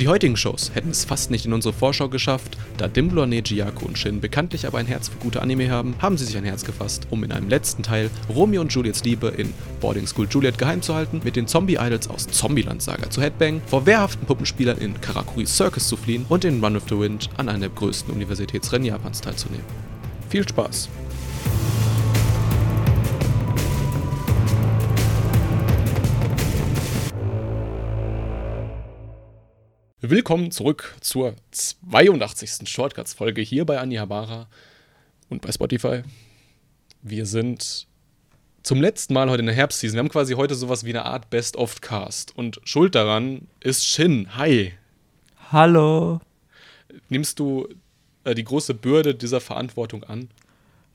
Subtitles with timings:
[0.00, 3.98] Die heutigen Shows hätten es fast nicht in unsere Vorschau geschafft, da Dimbler, Nejiako und
[3.98, 7.06] Shin bekanntlich aber ein Herz für gute Anime haben, haben sie sich ein Herz gefasst,
[7.10, 9.52] um in einem letzten Teil Romeo und Juliets Liebe in
[9.82, 13.84] Boarding School Juliet geheim zu halten, mit den Zombie-Idols aus Zombieland Saga zu Headbang, vor
[13.84, 17.58] wehrhaften Puppenspielern in Karakuri Circus zu fliehen und in Run with the Wind an einer
[17.58, 19.66] der größten Universitätsrennen Japans teilzunehmen.
[20.30, 20.88] Viel Spaß!
[30.10, 32.68] Willkommen zurück zur 82.
[32.68, 34.48] Shortcuts-Folge hier bei Anihabara
[35.28, 36.02] und bei Spotify.
[37.00, 37.86] Wir sind
[38.64, 39.94] zum letzten Mal heute in der Herbstseason.
[39.94, 42.36] Wir haben quasi heute sowas wie eine Art Best-of-Cast.
[42.36, 44.36] Und schuld daran ist Shin.
[44.36, 44.72] Hi.
[45.52, 46.20] Hallo.
[47.08, 47.68] Nimmst du
[48.24, 50.28] äh, die große Bürde dieser Verantwortung an?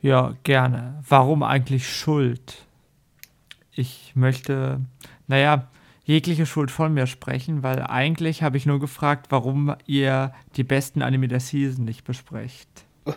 [0.01, 1.01] Ja, gerne.
[1.07, 2.65] Warum eigentlich Schuld?
[3.71, 4.81] Ich möchte,
[5.27, 5.69] naja,
[6.05, 11.01] jegliche Schuld von mir sprechen, weil eigentlich habe ich nur gefragt, warum ihr die besten
[11.01, 12.69] Anime der Season nicht besprecht.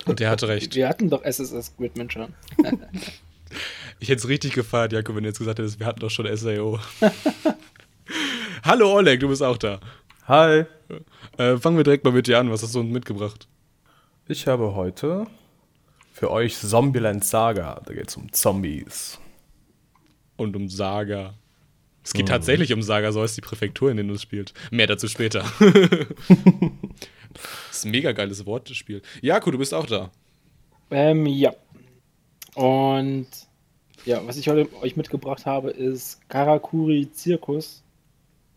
[0.06, 0.74] Und der hatte recht.
[0.74, 2.34] Wir hatten doch SSS Gridman schon.
[4.00, 6.34] ich hätte es richtig gefeiert, Jakob, wenn du jetzt gesagt hättest, wir hatten doch schon
[6.36, 6.80] SAO.
[8.64, 9.80] Hallo Oleg, du bist auch da.
[10.26, 10.64] Hi.
[11.36, 12.50] Äh, fangen wir direkt mal mit dir an.
[12.50, 13.48] Was hast du uns mitgebracht?
[14.26, 15.26] Ich habe heute
[16.12, 17.80] für euch Zombieland Saga.
[17.84, 19.18] Da geht es um Zombies.
[20.36, 21.34] Und um Saga.
[22.08, 22.30] Es geht mhm.
[22.30, 24.54] tatsächlich um Saga, so heißt die Präfektur, in der es spielt.
[24.70, 25.44] Mehr dazu später.
[25.60, 25.80] das
[27.70, 29.02] ist ein mega geiles Wortspiel.
[29.20, 30.10] Jaku, du bist auch da.
[30.90, 31.52] Ähm, ja.
[32.54, 33.26] Und
[34.06, 37.84] ja, was ich heute euch mitgebracht habe, ist Karakuri Zirkus.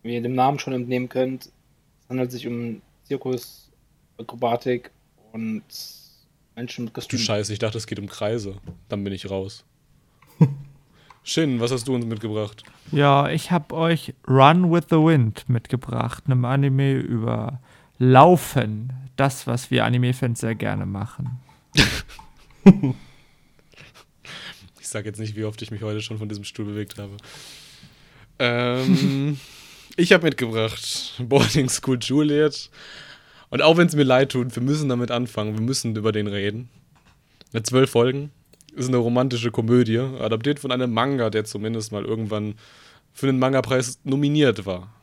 [0.02, 3.69] Wie ihr dem Namen schon entnehmen könnt, es handelt sich um Zirkus,
[4.17, 4.91] Akrobatik
[5.33, 5.66] und
[6.55, 7.19] Menschen mit Kostümen.
[7.19, 8.55] Du Scheiße, ich dachte, es geht um Kreise.
[8.88, 9.66] Dann bin ich raus.
[11.23, 12.64] Shin, was hast du uns mitgebracht?
[12.91, 17.59] Ja, ich habe euch Run with the Wind mitgebracht, einem Anime über
[18.00, 18.91] Laufen.
[19.18, 21.40] Das, was wir Anime-Fans sehr gerne machen.
[24.79, 27.16] ich sage jetzt nicht, wie oft ich mich heute schon von diesem Stuhl bewegt habe.
[28.40, 29.40] Ähm,
[29.95, 32.72] ich habe mitgebracht Boarding School Juliet.
[33.51, 35.53] Und auch wenn es mir leid tut, wir müssen damit anfangen.
[35.53, 36.69] Wir müssen über den reden.
[37.53, 38.31] Mit zwölf Folgen
[38.73, 42.55] ist eine romantische Komödie, adaptiert von einem Manga, der zumindest mal irgendwann
[43.13, 44.93] für den Manga-Preis nominiert war.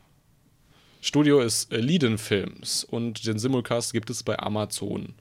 [1.01, 5.13] Studio ist Leiden Films und den Simulcast gibt es bei Amazon.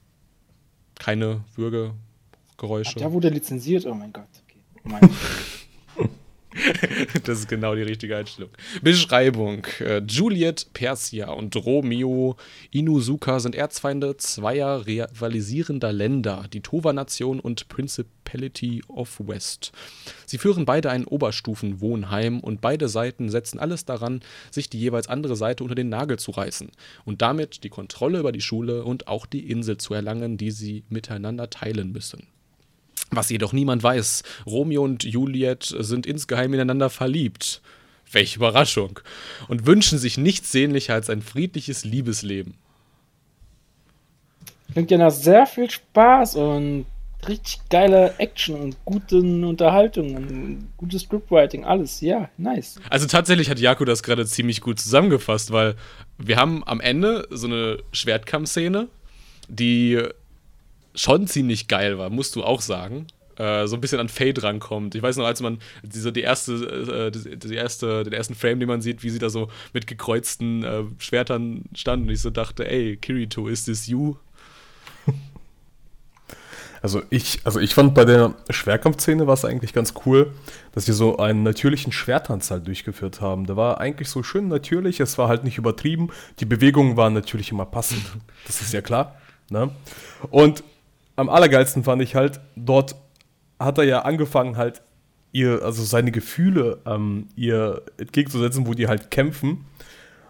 [0.99, 2.95] Keine Würgegeräusche.
[2.97, 4.27] Ach, da wurde lizenziert, oh mein Gott.
[4.45, 4.59] Okay.
[4.83, 5.01] Mein
[7.25, 8.51] das ist genau die richtige Einstellung.
[8.83, 12.37] Beschreibung: äh, Juliet, Persia und Romeo
[12.71, 19.73] Inuzuka sind Erzfeinde zweier rivalisierender Länder, die Tova-Nation und Principality of West.
[20.27, 25.37] Sie führen beide ein Oberstufenwohnheim und beide Seiten setzen alles daran, sich die jeweils andere
[25.37, 26.71] Seite unter den Nagel zu reißen
[27.05, 30.85] und damit die Kontrolle über die Schule und auch die Insel zu erlangen, die sie
[30.89, 32.27] miteinander teilen müssen.
[33.11, 37.63] Was jedoch niemand weiß, Romeo und Juliet sind insgeheim ineinander verliebt.
[38.11, 39.01] Welche Überraschung.
[39.49, 42.55] Und wünschen sich nichts sehnlicher als ein friedliches Liebesleben.
[44.73, 46.87] Klingt ja nach sehr viel Spaß und
[47.27, 52.01] richtig geile Action und guten Unterhaltung und gutes Scriptwriting, alles.
[52.01, 52.81] Ja, nice.
[52.89, 55.75] Also tatsächlich hat Jaku das gerade ziemlich gut zusammengefasst, weil
[56.19, 58.89] wir haben am Ende so eine Schwertkampfszene,
[59.49, 60.03] die
[60.99, 63.07] schon ziemlich geil war, musst du auch sagen.
[63.37, 64.97] Äh, so ein bisschen an Fade rankommt.
[64.97, 68.59] Ich weiß noch, als man diese, die erste, äh, die, die, erste, den ersten Frame,
[68.59, 72.31] den man sieht, wie sie da so mit gekreuzten äh, Schwertern stand und ich so
[72.31, 74.17] dachte, ey, Kirito, is this you?
[76.81, 80.33] Also ich, also ich fand bei der Schwerkampfszene war es eigentlich ganz cool,
[80.71, 83.47] dass sie so einen natürlichen Schwertanz halt durchgeführt haben.
[83.47, 86.11] Der war eigentlich so schön natürlich, es war halt nicht übertrieben.
[86.39, 88.05] Die Bewegungen waren natürlich immer passend.
[88.47, 89.17] Das ist ja klar.
[89.51, 89.71] Ne?
[90.31, 90.63] Und
[91.19, 92.95] am allergeilsten fand ich halt, dort
[93.59, 94.83] hat er ja angefangen halt
[95.33, 99.67] ihr, also seine Gefühle ähm, ihr entgegenzusetzen, wo die halt kämpfen.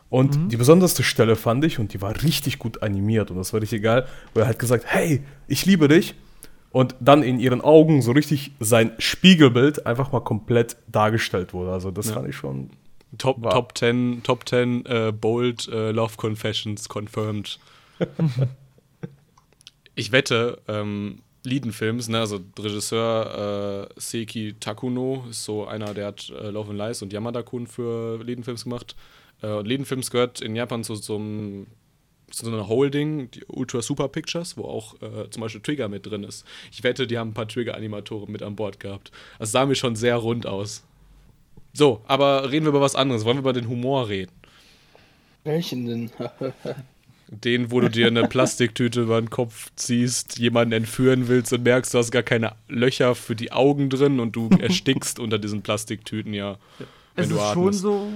[0.09, 0.49] Und mhm.
[0.49, 3.81] die besonderste Stelle fand ich, und die war richtig gut animiert, und das war richtig
[3.81, 6.15] egal, wo er halt gesagt, hey, ich liebe dich.
[6.71, 11.73] Und dann in ihren Augen so richtig sein Spiegelbild einfach mal komplett dargestellt wurde.
[11.73, 12.15] Also das ja.
[12.15, 12.71] fand ich schon.
[13.19, 17.59] Top, Top 10, Top 10 äh, Bold äh, Love Confessions confirmed.
[19.99, 22.21] ich wette, ähm, Lieden-Films, ne?
[22.21, 27.12] also Regisseur äh, Seiki Takuno ist so einer, der hat äh, Love and Lies und
[27.12, 28.95] Yamada-kun für Lieden-Films gemacht.
[29.43, 31.67] Äh, und Lieden-Films gehört in Japan zu so einem
[32.31, 36.25] so eine Holding, die Ultra Super Pictures, wo auch äh, zum Beispiel Trigger mit drin
[36.25, 36.45] ist.
[36.71, 39.11] Ich wette, die haben ein paar Trigger-Animatoren mit an Bord gehabt.
[39.39, 40.85] Das sah mir schon sehr rund aus.
[41.73, 43.25] So, aber reden wir über was anderes.
[43.25, 44.33] Wollen wir über den Humor reden?
[45.45, 46.11] Welchen denn?
[47.31, 51.93] Den, wo du dir eine Plastiktüte über den Kopf ziehst, jemanden entführen willst und merkst,
[51.93, 56.33] du hast gar keine Löcher für die Augen drin und du erstickst unter diesen Plastiktüten,
[56.33, 56.57] ja.
[57.15, 57.81] Wenn es du ist schon atmest.
[57.81, 58.09] so,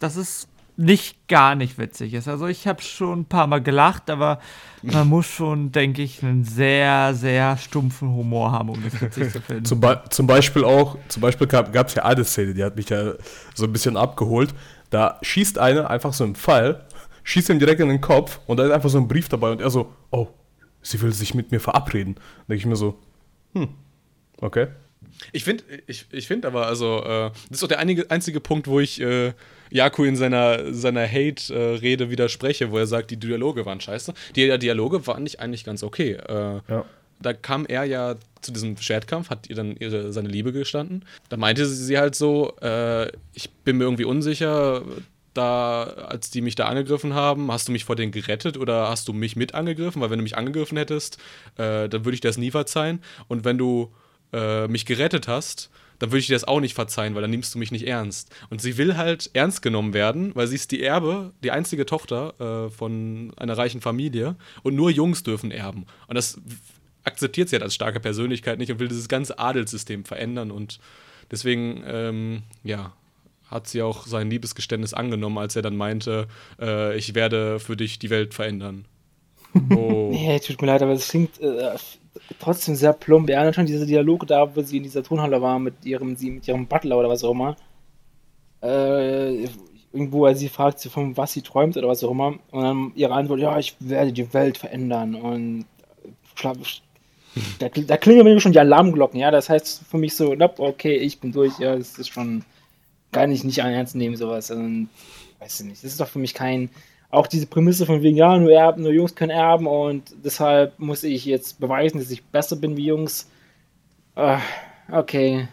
[0.00, 0.48] dass es
[0.80, 2.26] nicht gar nicht witzig ist.
[2.26, 4.40] Also ich habe schon ein paar Mal gelacht, aber
[4.82, 9.42] man muss schon, denke ich, einen sehr, sehr stumpfen Humor haben, um das witzig zu
[9.42, 9.66] finden.
[9.66, 12.88] Zum, Be zum Beispiel auch, zum Beispiel gab es ja eine Szene, die hat mich
[12.88, 13.12] ja
[13.54, 14.54] so ein bisschen abgeholt.
[14.88, 16.80] Da schießt einer einfach so einen Pfeil,
[17.30, 19.60] schießt ihm direkt in den Kopf und da ist einfach so ein Brief dabei und
[19.60, 20.28] er so, oh,
[20.82, 22.14] sie will sich mit mir verabreden.
[22.14, 22.98] Da denke ich mir so,
[23.54, 23.68] hm,
[24.40, 24.68] okay.
[25.32, 28.66] Ich finde ich, ich find aber, also, äh, das ist auch der einige, einzige Punkt,
[28.68, 29.32] wo ich äh,
[29.70, 34.14] Jaku in seiner, seiner Hate-Rede widerspreche, wo er sagt, die Dialoge waren scheiße.
[34.34, 36.12] Die Dialoge waren nicht eigentlich ganz okay.
[36.12, 36.84] Äh, Ja.
[37.22, 41.04] Da kam er ja zu diesem Schwertkampf, hat ihr dann ihre, seine Liebe gestanden.
[41.28, 44.82] Da meinte sie, sie halt so, äh, ich bin mir irgendwie unsicher,
[45.34, 49.08] da, als die mich da angegriffen haben, hast du mich vor denen gerettet oder hast
[49.08, 50.02] du mich mit angegriffen?
[50.02, 51.18] Weil wenn du mich angegriffen hättest,
[51.56, 53.00] äh, dann würde ich dir das nie verzeihen.
[53.28, 53.92] Und wenn du
[54.32, 57.54] äh, mich gerettet hast, dann würde ich dir das auch nicht verzeihen, weil dann nimmst
[57.54, 58.34] du mich nicht ernst.
[58.48, 62.66] Und sie will halt ernst genommen werden, weil sie ist die Erbe, die einzige Tochter
[62.66, 65.86] äh, von einer reichen Familie und nur Jungs dürfen erben.
[66.08, 66.40] Und das
[67.04, 70.80] akzeptiert sie halt als starke Persönlichkeit nicht und will dieses ganze Adelssystem verändern und
[71.30, 72.92] deswegen, ähm, ja,
[73.50, 76.26] hat sie auch sein Liebesgeständnis angenommen, als er dann meinte,
[76.60, 78.84] äh, ich werde für dich die Welt verändern.
[79.74, 80.10] Oh.
[80.12, 81.74] Nee, tut mir leid, aber es klingt äh,
[82.38, 83.28] trotzdem sehr plump.
[83.28, 86.30] Er hat schon diese Dialoge da, wo sie in dieser Tonhalle war mit ihrem, sie,
[86.30, 87.56] mit ihrem Butler oder was auch immer.
[88.62, 89.46] Äh,
[89.92, 92.34] irgendwo, als sie fragt, sie von was sie träumt oder was auch immer.
[92.52, 95.14] Und dann ihre Antwort, ja, ich werde die Welt verändern.
[95.16, 95.64] Und
[96.36, 96.56] schla-
[97.58, 99.30] da, da klingeln mir schon die Alarmglocken, ja.
[99.30, 102.44] Das heißt für mich so, nope, okay, ich bin durch, ja, das ist schon,
[103.12, 104.50] kann ich nicht ernst nehmen, sowas.
[104.50, 104.88] Und,
[105.40, 106.70] weiß ich nicht, das ist doch für mich kein,
[107.10, 111.02] auch diese Prämisse von wegen, ja, nur Erben, nur Jungs können erben und deshalb muss
[111.02, 113.28] ich jetzt beweisen, dass ich besser bin wie Jungs.
[114.14, 114.40] Ah,
[114.92, 115.48] okay.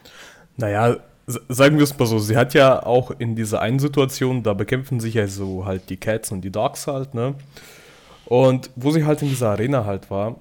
[0.57, 4.53] Naja, sagen wir es mal so, sie hat ja auch in dieser einen Situation, da
[4.53, 7.35] bekämpfen sich ja so halt die Cats und die Dogs halt, ne?
[8.25, 10.35] Und wo sie halt in dieser Arena halt war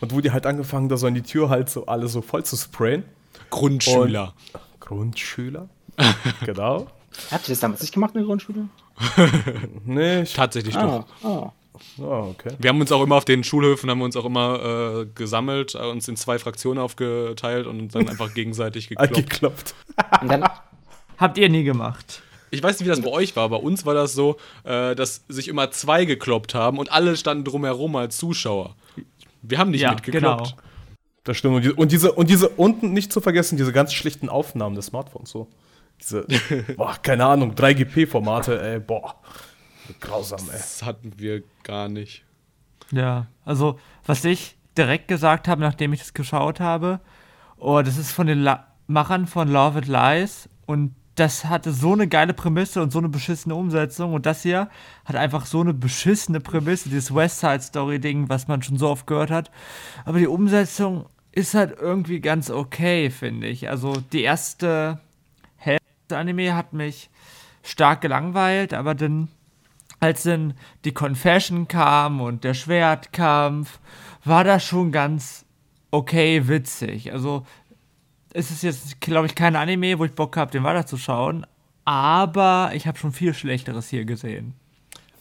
[0.00, 2.44] und wo die halt angefangen, da so an die Tür halt so alle so voll
[2.44, 3.04] zu sprayen.
[3.50, 4.34] Grundschüler.
[4.80, 5.68] Grundschüler?
[6.44, 6.86] genau.
[7.30, 8.68] Habt ihr das damals nicht gemacht in der Grundschule?
[9.84, 11.28] Nee, ich, Tatsächlich Ah, doch.
[11.28, 11.52] ah.
[11.98, 12.50] oh, okay.
[12.58, 15.74] Wir haben uns auch immer auf den Schulhöfen, haben wir uns auch immer äh, gesammelt,
[15.74, 19.14] äh, uns in zwei Fraktionen aufgeteilt und dann einfach gegenseitig gekloppt.
[19.14, 19.74] Geklopft.
[20.20, 20.44] Und dann,
[21.18, 22.22] Habt ihr nie gemacht.
[22.50, 23.48] Ich weiß nicht, wie das bei euch war.
[23.48, 27.44] Bei uns war das so, äh, dass sich immer zwei gekloppt haben und alle standen
[27.44, 28.74] drumherum als Zuschauer.
[29.42, 30.44] Wir haben nicht Ja, mitgekloppt.
[30.50, 30.62] genau.
[31.24, 31.76] Das stimmt.
[31.76, 35.48] Und diese, und diese unten nicht zu vergessen, diese ganz schlichten Aufnahmen des Smartphones so.
[36.00, 36.26] Diese,
[36.76, 39.16] boah, keine Ahnung, 3GP-Formate, ey, boah.
[40.00, 40.52] Grausam, ey.
[40.52, 42.24] Das hatten wir gar nicht.
[42.90, 47.00] Ja, also was ich direkt gesagt habe, nachdem ich das geschaut habe,
[47.56, 51.92] oh, das ist von den La Machern von Love It Lies und das hatte so
[51.92, 54.70] eine geile Prämisse und so eine beschissene Umsetzung und das hier
[55.04, 58.88] hat einfach so eine beschissene Prämisse, dieses West Side Story Ding, was man schon so
[58.88, 59.50] oft gehört hat,
[60.06, 63.68] aber die Umsetzung ist halt irgendwie ganz okay, finde ich.
[63.68, 65.00] Also die erste
[66.08, 67.10] Des Anime hat mich
[67.62, 69.28] stark gelangweilt, aber dann
[70.00, 73.80] als dann die Confession kam und der Schwertkampf,
[74.24, 75.44] war das schon ganz
[75.90, 77.12] okay witzig.
[77.12, 77.46] Also
[78.32, 81.46] es ist jetzt, glaube ich, kein Anime, wo ich Bock habe, den weiterzuschauen.
[81.84, 84.54] Aber ich habe schon viel Schlechteres hier gesehen.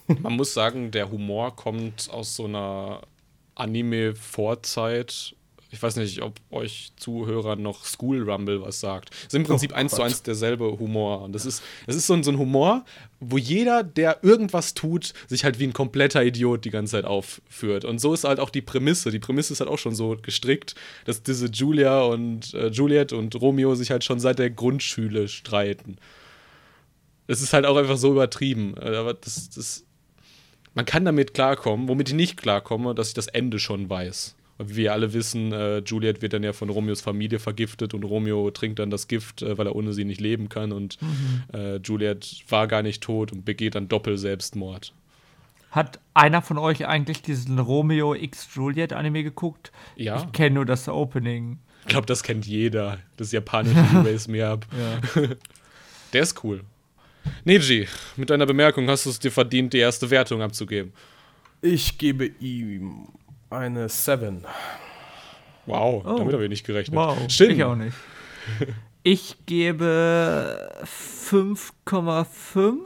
[0.08, 3.01] Man muss sagen, der Humor kommt aus so einer
[3.56, 5.36] Anime-Vorzeit.
[5.77, 9.12] Ich weiß nicht, ob euch Zuhörern noch School Rumble was sagt.
[9.13, 10.07] Es ist im Prinzip eins zu Gott.
[10.07, 11.22] eins derselbe Humor.
[11.22, 12.84] Und das ist, das ist so, ein, so ein Humor,
[13.19, 17.86] wo jeder, der irgendwas tut, sich halt wie ein kompletter Idiot die ganze Zeit aufführt.
[17.86, 19.12] Und so ist halt auch die Prämisse.
[19.12, 20.74] Die Prämisse ist halt auch schon so gestrickt,
[21.05, 25.98] dass diese Julia und äh, Juliet und Romeo sich halt schon seit der Grundschule streiten.
[27.27, 28.74] Es ist halt auch einfach so übertrieben.
[28.81, 29.86] Äh, Aber das, das,
[30.74, 31.88] man kann damit klarkommen.
[31.88, 34.34] Womit ich nicht klarkomme, dass ich das Ende schon weiß.
[34.58, 38.04] Und wie wir alle wissen, äh, Juliet wird dann ja von Romeos Familie vergiftet und
[38.04, 40.72] Romeo trinkt dann das Gift, äh, weil er ohne sie nicht leben kann.
[40.72, 40.98] Und
[41.54, 44.94] äh, Juliet war gar nicht tot und begeht dann Doppel-Selbstmord.
[45.70, 49.72] Hat einer von euch eigentlich diesen Romeo X Juliet Anime geguckt?
[49.96, 51.60] Ja, Ich kenne nur das Opening.
[51.82, 52.98] ich glaube, das kennt jeder.
[53.18, 54.66] Das japanische Erase Me Up.
[56.14, 56.62] Der ist cool.
[57.44, 60.94] Neji, mit deiner Bemerkung hast du es dir verdient, die erste Wertung abzugeben.
[61.62, 63.08] Ich gebe ihm
[63.50, 64.46] eine 7.
[65.66, 66.18] Wow, Oh.
[66.18, 66.96] damit habe ich nicht gerechnet.
[66.96, 67.51] Wow, Stimmt.
[67.54, 67.96] ich auch nicht.
[69.04, 72.77] Ich gebe 5,5.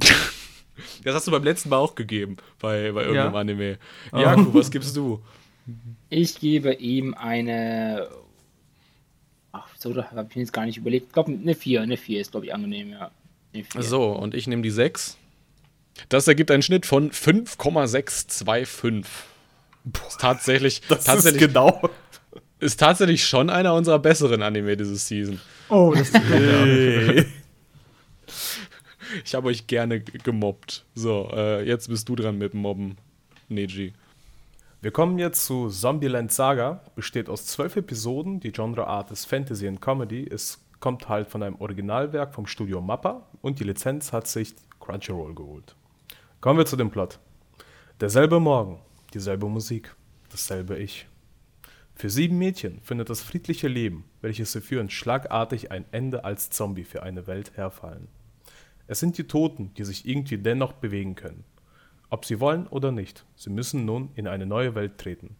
[1.04, 3.40] Das hast du beim letzten Mal auch gegeben, bei, bei irgendeinem Ja.
[3.40, 3.78] Anime.
[4.12, 4.18] Oh.
[4.18, 5.20] Jaku, was gibst du?
[6.08, 8.08] Ich gebe ihm eine.
[9.52, 11.06] Ach, so, da habe ich mir jetzt gar nicht überlegt.
[11.08, 11.82] Ich glaube, eine 4.
[11.82, 13.10] Eine 4 ist, glaube ich, angenehm, ja.
[13.52, 13.82] Eine 4.
[13.82, 15.16] So, und ich nehme die 6.
[16.08, 19.04] Das ergibt einen Schnitt von 5,625.
[20.08, 21.80] Ist tatsächlich, Das tatsächlich, ist genau.
[22.58, 25.40] ist tatsächlich schon einer unserer besseren Anime diese Season.
[25.68, 27.26] Oh, das Hey.
[29.24, 30.84] Ich habe euch gerne gemobbt.
[30.94, 32.96] So, äh, jetzt bist du dran mit dem Mobben,
[33.48, 33.94] Neji.
[34.80, 36.82] Wir kommen jetzt zu Zombieland Saga.
[36.94, 38.38] Besteht aus zwölf Episoden.
[38.40, 40.28] Die Genreart ist Fantasy und Comedy.
[40.30, 45.34] Es kommt halt von einem Originalwerk vom Studio Mappa und die Lizenz hat sich Crunchyroll
[45.34, 45.74] geholt.
[46.40, 47.18] Kommen wir zu dem Plot.
[48.00, 48.78] Derselbe Morgen,
[49.14, 49.94] dieselbe Musik,
[50.30, 51.06] dasselbe Ich.
[51.94, 56.84] Für sieben Mädchen findet das friedliche Leben, welches sie führen, schlagartig ein Ende als Zombie
[56.84, 58.08] für eine Welt herfallen.
[58.86, 61.44] Es sind die Toten, die sich irgendwie dennoch bewegen können.
[62.08, 65.36] Ob sie wollen oder nicht, sie müssen nun in eine neue Welt treten.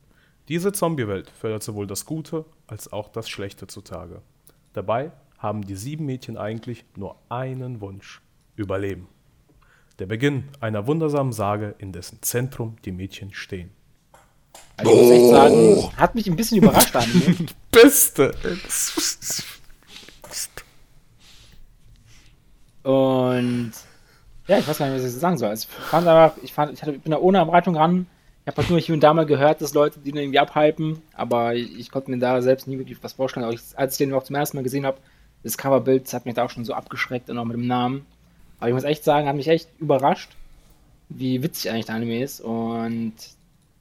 [0.48, 4.22] Diese Zombie-Welt fördert sowohl das Gute als auch das Schlechte zutage.
[4.72, 8.20] Dabei haben die sieben Mädchen eigentlich nur einen Wunsch:
[8.56, 9.08] Überleben.
[9.98, 13.70] Der Beginn einer wundersamen Sage, in dessen Zentrum die Mädchen stehen.
[14.76, 17.46] Also, ich muss echt sagen, hat mich ein bisschen überrascht, Anime.
[17.72, 18.32] Beste!
[22.84, 23.72] Und
[24.46, 25.48] ja, ich weiß gar nicht, was ich so sagen soll.
[25.48, 28.06] Also, ich fand einfach, ich, fand, ich, hatte, ich bin da ohne Erwartung ran.
[28.44, 31.02] Ich habe halt nur hier und da mal gehört, dass Leute die den irgendwie abhypen,
[31.12, 33.44] aber ich, ich konnte mir da selbst nie wirklich was vorstellen.
[33.44, 34.98] Aber ich, als ich den auch zum ersten Mal gesehen habe,
[35.42, 38.06] das Coverbild das hat mich da auch schon so abgeschreckt und auch mit dem Namen.
[38.58, 40.30] Aber ich muss echt sagen, hat mich echt überrascht,
[41.08, 42.40] wie witzig eigentlich der Anime ist.
[42.40, 43.14] Und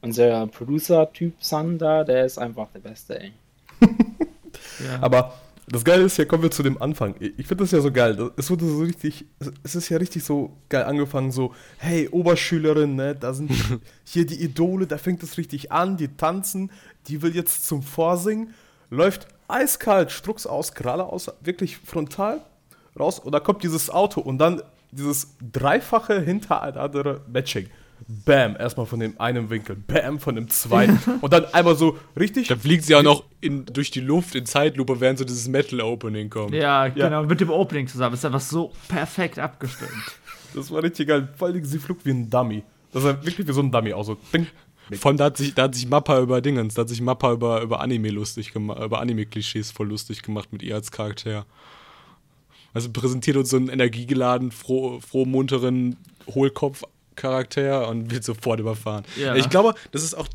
[0.01, 3.31] unser Producer-Typ Sun da, der ist einfach der Beste, ey.
[3.81, 5.01] ja.
[5.01, 5.33] Aber
[5.69, 7.15] das Geile ist, ja kommen wir zu dem Anfang.
[7.19, 8.31] Ich finde das ja so geil.
[8.37, 9.25] Es wurde so richtig,
[9.63, 13.51] es ist ja richtig so geil angefangen, so, hey, Oberschülerin, ne, da sind
[14.05, 16.71] hier die Idole, da fängt es richtig an, die tanzen,
[17.07, 18.53] die will jetzt zum Vorsingen,
[18.89, 22.41] läuft eiskalt, Strucks aus, Kralle aus, wirklich frontal
[22.99, 24.61] raus und da kommt dieses Auto und dann
[24.91, 27.67] dieses dreifache hintereinander Matching.
[28.07, 32.47] Bam, erstmal von dem einen Winkel, bam, von dem zweiten und dann einmal so richtig
[32.47, 36.29] Da fliegt sie auch noch in, durch die Luft in Zeitlupe, während so dieses Metal-Opening
[36.29, 36.53] kommt.
[36.53, 38.13] ja, genau, mit dem Opening zusammen.
[38.13, 39.91] Ist einfach so perfekt abgestimmt.
[40.53, 41.27] Das war richtig geil.
[41.35, 42.63] Vor allem, sie flog wie ein Dummy.
[42.91, 44.07] Das sah wirklich wie so ein Dummy aus.
[44.07, 44.47] So, ding.
[44.93, 47.61] Von da hat sich, da hat sich Mappa über Dingens, da hat sich Mappa über,
[47.61, 51.45] über Anime lustig gemacht, über Anime-Klischees voll lustig gemacht mit ihr als Charakter.
[52.73, 55.97] Also präsentiert uns so einen energiegeladen, froh, frohmunteren
[56.75, 59.03] Hohlkopf-Charakter und wird sofort überfahren.
[59.19, 59.35] Ja.
[59.35, 60.27] Ich glaube, das ist auch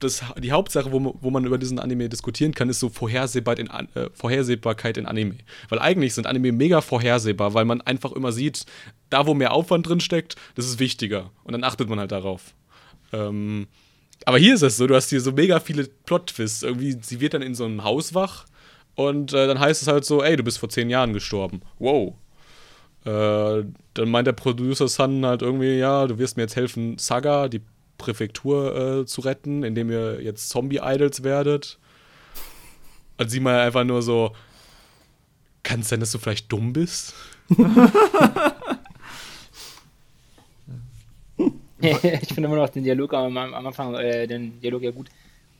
[0.00, 3.56] das, die Hauptsache, wo, man- wo man über diesen Anime diskutieren kann, ist so Vorhersehbar
[3.58, 5.36] in, äh, Vorhersehbarkeit in Anime.
[5.68, 8.64] Weil eigentlich sind Anime mega vorhersehbar, weil man einfach immer sieht,
[9.10, 11.30] da wo mehr Aufwand drin steckt, das ist wichtiger.
[11.44, 12.54] Und dann achtet man halt darauf.
[13.12, 13.68] Ähm,
[14.24, 16.64] aber hier ist es so, du hast hier so mega viele Plot-Twists.
[16.64, 18.46] Irgendwie, sie wird dann in so einem Haus wach
[18.94, 21.62] und äh, dann heißt es halt so, ey, du bist vor zehn Jahren gestorben.
[21.78, 22.14] Wow.
[23.04, 27.48] Äh, dann meint der Producer Sun halt irgendwie, ja, du wirst mir jetzt helfen, Saga,
[27.48, 27.62] die
[27.98, 31.78] Präfektur äh, zu retten, indem ihr jetzt Zombie-Idols werdet.
[33.18, 34.32] Und sie mal einfach nur so,
[35.62, 37.14] kann es sein, dass du vielleicht dumm bist?
[41.80, 45.08] ich finde immer noch den Dialog am, am Anfang, äh, den Dialog ja gut,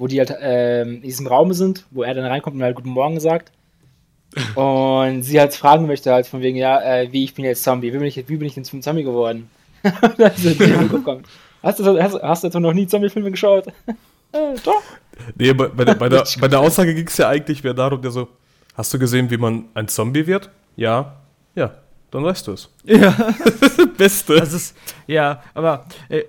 [0.02, 2.90] wo die halt ähm, in diesem Raum sind, wo er dann reinkommt und halt Guten
[2.90, 3.52] Morgen sagt.
[4.56, 7.92] Und sie halt fragen möchte, halt von wegen, ja, äh, wie ich bin jetzt Zombie,
[7.92, 9.49] wie bin ich, wie bin ich denn zum Zombie geworden?
[11.04, 11.26] Kommt.
[11.62, 13.66] Hast du, hast, hast du noch nie Zombie-Filme geschaut?
[14.32, 14.82] äh, doch.
[15.37, 18.00] Nee, bei, bei, der, bei, der, bei der Aussage ging es ja eigentlich mehr darum,
[18.00, 18.26] der so,
[18.75, 20.50] hast du gesehen, wie man ein Zombie wird?
[20.75, 21.14] Ja.
[21.54, 21.75] Ja,
[22.11, 22.71] dann weißt du es.
[22.85, 23.14] Ja.
[23.99, 24.37] Beste.
[24.37, 24.75] Das ist,
[25.06, 26.23] ja, aber äh,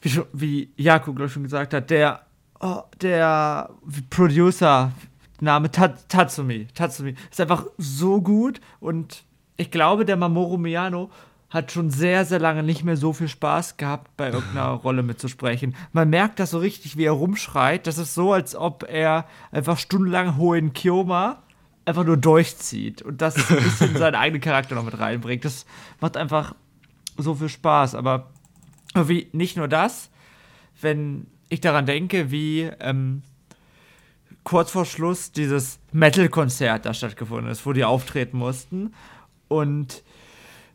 [0.00, 2.25] wie, schon, wie Jakob glaub ich, schon gesagt hat, der,
[2.60, 3.70] oh, der
[4.10, 4.92] Producer,
[5.40, 9.24] Name Ta Tatsumi, Tatsumi, ist einfach so gut und
[9.56, 11.10] ich glaube, der Mamoru Miyano
[11.48, 15.76] hat schon sehr, sehr lange nicht mehr so viel Spaß gehabt, bei irgendeiner Rolle mitzusprechen.
[15.92, 17.86] Man merkt das so richtig, wie er rumschreit.
[17.86, 21.42] Das ist so, als ob er einfach stundenlang Hohen Kyoma
[21.84, 25.44] einfach nur durchzieht und das ein bisschen seinen eigenen Charakter noch mit reinbringt.
[25.44, 25.66] Das
[26.00, 26.54] macht einfach
[27.16, 27.94] so viel Spaß.
[27.94, 28.30] Aber
[28.94, 30.10] wie nicht nur das,
[30.80, 33.22] wenn ich daran denke, wie ähm,
[34.44, 38.94] kurz vor Schluss dieses Metal-Konzert da stattgefunden ist, wo die auftreten mussten.
[39.48, 40.02] Und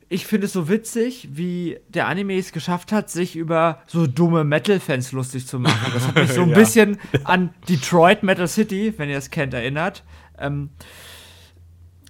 [0.09, 4.43] ich finde es so witzig, wie der Anime es geschafft hat, sich über so dumme
[4.43, 5.91] Metal-Fans lustig zu machen.
[5.93, 6.55] Das hat mich so ein Ja.
[6.55, 10.03] bisschen an Detroit Metal City, wenn ihr es kennt, erinnert.
[10.37, 10.69] Ähm,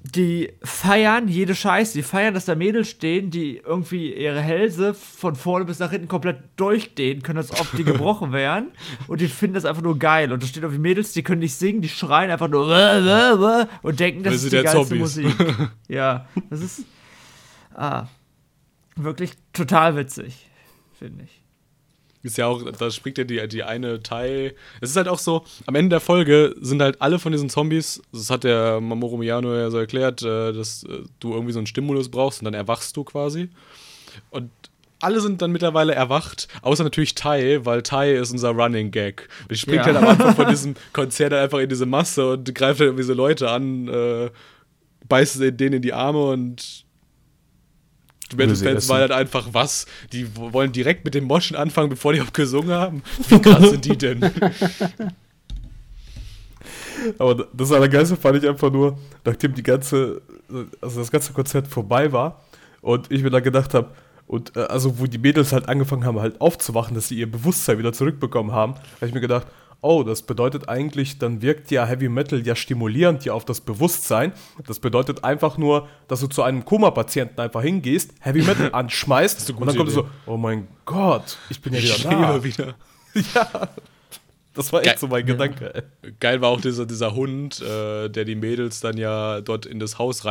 [0.03, 1.93] die feiern jede Scheiße.
[1.93, 6.08] Die feiern, dass da Mädels stehen, die irgendwie ihre Hälse von vorne bis nach hinten
[6.08, 8.72] komplett durchdehnen können, als ob die gebrochen wären.
[9.08, 10.31] Und die finden das einfach nur geil.
[10.31, 12.62] Und da stehen irgendwie Mädels, die können nicht singen, die schreien einfach nur
[13.81, 15.00] und denken, das Weil ist die geilste Zombies.
[15.00, 15.36] Musik.
[15.88, 16.86] Ja, das ist
[17.75, 18.05] ah,
[18.96, 20.48] wirklich total witzig,
[20.98, 21.40] finde ich.
[22.24, 24.54] Ist ja auch, da springt ja die, die eine Teil.
[24.80, 28.01] Es ist halt auch so, am Ende der Folge sind halt alle von diesen Zombies,
[28.12, 31.68] das hat der Mamoru Miyano ja so erklärt, äh, dass äh, du irgendwie so einen
[31.68, 33.50] Stimulus brauchst und dann erwachst du quasi.
[34.30, 34.51] Und
[35.00, 39.28] alle sind dann mittlerweile erwacht, außer natürlich Tai, weil Tai ist unser Running Gag.
[39.50, 39.86] Die springt Ja.
[39.86, 43.16] halt am Anfang von diesem Konzert einfach in diese Masse und greift halt irgendwie so
[43.16, 44.30] Leute an, äh,
[45.10, 46.86] beißt denen in die Arme und
[48.38, 49.86] Metal-Fans waren halt einfach was.
[50.12, 53.04] Die wollen direkt mit dem Moschen anfangen, bevor die auch gesungen haben.
[53.28, 54.22] Wie krass sind die denn?
[57.18, 60.22] Aber das Allergeilste fand ich einfach nur, nachdem die ganze,
[60.82, 62.42] also das ganze Konzert vorbei war
[62.82, 63.90] und ich mir dann gedacht habe,
[64.28, 67.78] und äh, also wo die Mädels halt angefangen haben, halt aufzuwachen, dass sie ihr Bewusstsein
[67.78, 69.46] wieder zurückbekommen haben, habe ich mir gedacht,
[69.82, 74.32] oh, das bedeutet eigentlich, dann wirkt ja Heavy Metal ja stimulierend ja auf das Bewusstsein.
[74.68, 79.60] Das bedeutet einfach nur, dass du zu einem Koma-Patienten einfach hingehst, Heavy Metal anschmeißt und
[79.60, 80.10] dann gute kommt du so, Idee.
[80.28, 82.44] oh mein Gott, ich bin ja wieder Ich da.
[82.44, 82.76] wieder.
[83.36, 83.68] Ja,
[84.54, 84.98] das war echt Geil.
[85.00, 85.74] so mein Gedanke.
[86.02, 86.12] ey.
[86.20, 90.00] Geil war auch dieser, dieser Hund, äh, der die Mädels dann ja dort in das
[90.00, 90.24] Haus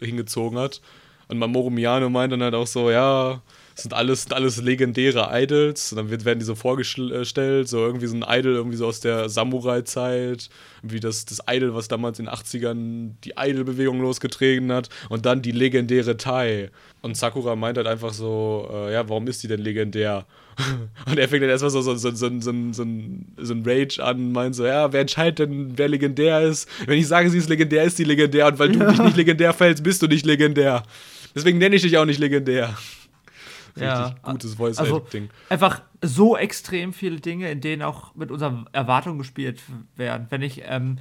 [0.00, 0.82] hingezogen hat.
[1.28, 3.40] Und Mamoru Miyano meint dann halt auch so, ja,
[3.74, 5.92] sind alles, sind alles legendäre Idols.
[5.92, 9.00] Und dann wird, werden die so vorgestellt, so irgendwie so ein Idol irgendwie so aus
[9.00, 10.48] der Samurai-Zeit,
[10.82, 14.88] wie das, das Idol, was damals in den 80ern die Idol-Bewegung losgetreten hat.
[15.08, 16.70] Und dann die legendäre Tai.
[17.02, 20.26] Und Sakura meint halt einfach so, äh, ja, warum ist die denn legendär?
[21.06, 22.84] Und er fängt dann erstmal so, so, so, so, so, so,
[23.36, 26.68] so ein Rage an und meint so, ja, wer entscheidet denn, wer legendär ist?
[26.86, 28.46] Wenn ich sage, sie ist legendär, ist sie legendär.
[28.46, 30.84] Und weil du dich nicht legendär fällst, bist du nicht legendär.
[31.34, 32.76] Deswegen nenne ich dich auch nicht legendär.
[33.76, 35.04] Ja, Richtig gutes Voice also
[35.48, 39.60] einfach so extrem viele Dinge, in denen auch mit unseren Erwartungen gespielt
[39.96, 40.26] werden.
[40.30, 40.98] Wenn ich ähm,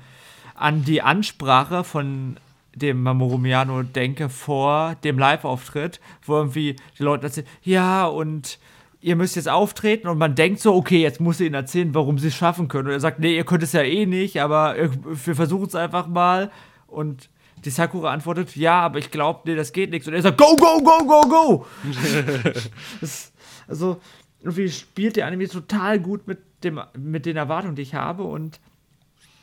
[0.56, 2.38] an die Ansprache von
[2.76, 8.58] dem Mamoru Miyano denke vor dem Live-Auftritt, wo irgendwie die Leute erzählen, ja, und
[9.02, 12.18] ihr müsst jetzt auftreten und man denkt so, okay, jetzt muss sie ihnen erzählen, warum
[12.18, 12.88] sie es schaffen können.
[12.88, 16.08] Und er sagt, nee, ihr könnt es ja eh nicht, aber wir versuchen es einfach
[16.08, 16.52] mal.
[16.88, 17.30] Und
[17.65, 20.08] die Sakura antwortet, ja, aber ich glaube, nee, das geht nicht.
[20.08, 21.65] Und er sagt, go, go, go, go, go!
[23.02, 23.32] das,
[23.67, 23.99] also,
[24.41, 28.23] irgendwie spielt der Anime total gut mit, dem, mit den Erwartungen, die ich habe.
[28.23, 28.60] Und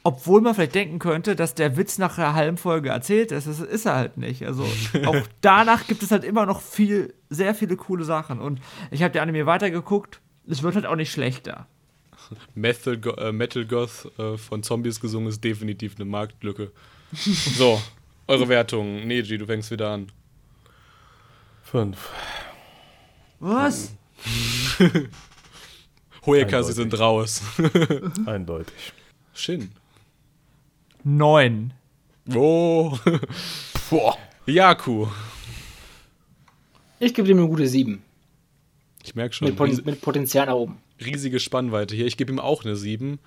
[0.03, 3.61] obwohl man vielleicht denken könnte, dass der Witz nach einer halben Folge erzählt ist, das
[3.61, 4.47] ist er halt nicht.
[4.47, 4.65] Also
[5.07, 8.41] auch danach gibt es halt immer noch viel, sehr viele coole Sachen.
[8.41, 10.21] Und ich habe der Anime weitergeguckt.
[10.47, 11.67] Es wird halt auch nicht schlechter.
[12.55, 16.71] Metal, äh, Metal Goth äh, von Zombies gesungen ist definitiv eine Marktlücke.
[17.13, 17.81] so,
[18.31, 19.07] eure Wertung.
[19.07, 20.11] Neji, du fängst wieder an.
[21.63, 22.11] Fünf.
[23.41, 23.93] Was?
[26.27, 27.43] Hoeka, sie sind raus.
[28.27, 28.93] Eindeutig.
[29.35, 29.73] Shin.
[31.03, 31.73] Neun.
[32.35, 32.97] Oh.
[33.91, 34.17] Boah.
[34.47, 35.09] Yaku.
[36.99, 38.03] Ich gebe dem eine gute 7.
[39.03, 39.49] Ich merke schon.
[39.49, 40.79] Mit, Pot mit Potenzial nach oben.
[41.05, 42.07] riesige Spannweite hier.
[42.07, 43.19] Ich gebe ihm auch eine 7.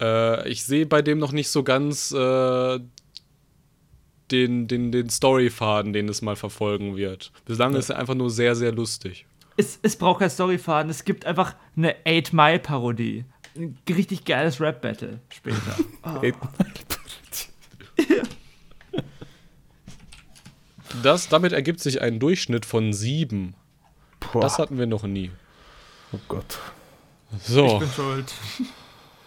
[0.00, 2.78] Äh, ich sehe bei dem noch nicht so ganz äh,
[4.32, 7.30] den, den, den Storyfaden, den es mal verfolgen wird.
[7.44, 9.26] Bislang ist er einfach nur sehr, sehr lustig.
[9.56, 10.90] Es, es braucht kein Storyfaden.
[10.90, 13.24] Es gibt einfach eine 8 Mile Parodie.
[13.54, 15.76] Ein richtig geiles Rap-Battle später.
[21.02, 23.54] Das, damit ergibt sich ein Durchschnitt von 7.
[24.32, 24.42] Boah.
[24.42, 25.30] Das hatten wir noch nie.
[26.12, 26.58] oh Gott.
[27.38, 28.34] Ich So, bin schuld.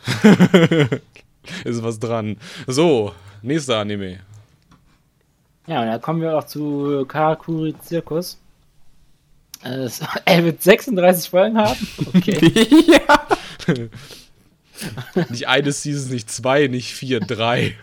[1.63, 2.37] ist was dran.
[2.67, 4.19] So, nächster Anime.
[5.67, 8.39] Ja, und da kommen wir auch zu Karakuri Zirkus.
[9.63, 9.89] Äh,
[10.25, 11.87] Er wird 36 Folgen haben.
[12.13, 12.69] Okay.
[15.29, 17.75] Nicht eine Season, nicht zwei, nicht vier, drei.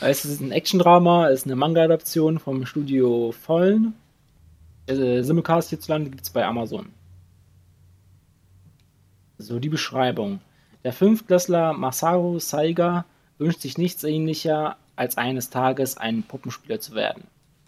[0.00, 3.94] Es ist ein Action-Drama, es ist eine Manga-Adaption vom Studio Vollen.
[4.86, 6.90] Äh, Simulcast hierzulande gibt es bei Amazon.
[9.38, 10.40] So, die Beschreibung.
[10.84, 13.04] Der Fünftklässler Masaru Saiga
[13.38, 17.24] wünscht sich nichts ähnlicher, als eines Tages ein Puppenspieler zu werden.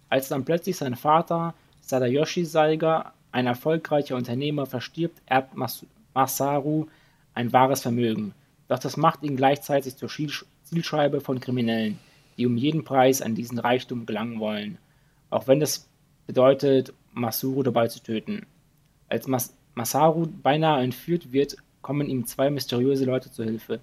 [0.09, 6.87] Als dann plötzlich sein Vater Sadayoshi Saiga, ein erfolgreicher Unternehmer, verstirbt, erbt Mas Masaru
[7.35, 8.35] ein wahres Vermögen.
[8.67, 10.11] Doch das macht ihn gleichzeitig zur
[10.65, 11.99] Zielscheibe von Kriminellen,
[12.37, 14.79] die um jeden Preis an diesen Reichtum gelangen wollen.
[15.31, 15.89] Auch wenn das
[16.27, 18.47] bedeutet, Masuru dabei zu töten.
[19.09, 23.81] Als Mas Masaru beinahe entführt wird, kommen ihm zwei mysteriöse Leute zu Hilfe.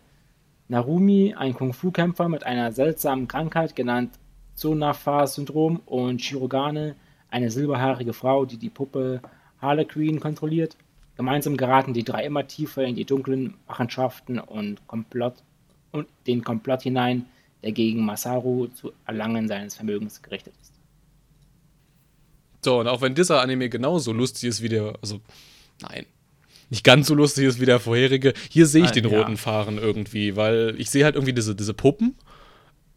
[0.67, 4.17] Narumi, ein Kung-Fu-Kämpfer mit einer seltsamen Krankheit genannt
[4.55, 6.95] Zonafa-Syndrom und Shirogane,
[7.29, 9.21] eine silberhaarige Frau, die die Puppe
[9.61, 10.77] Harlequin kontrolliert.
[11.17, 15.35] Gemeinsam geraten die drei immer tiefer in die dunklen Machenschaften und Komplott
[15.91, 17.25] und den Komplott hinein,
[17.63, 20.73] der gegen Masaru zu Erlangen seines Vermögens gerichtet ist.
[22.63, 25.21] So, und auch wenn dieser Anime genauso lustig ist wie der, also,
[25.81, 26.05] nein,
[26.69, 29.19] nicht ganz so lustig ist wie der vorherige, hier sehe ich Nein, den ja.
[29.19, 32.15] roten Fahren irgendwie, weil ich sehe halt irgendwie diese, diese Puppen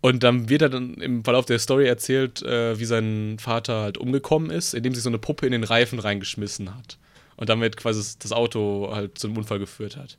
[0.01, 3.99] und dann wird er dann im Verlauf der Story erzählt, äh, wie sein Vater halt
[3.99, 6.99] umgekommen ist, indem sich so eine Puppe in den Reifen reingeschmissen hat.
[7.37, 10.17] Und damit quasi das Auto halt zum Unfall geführt hat.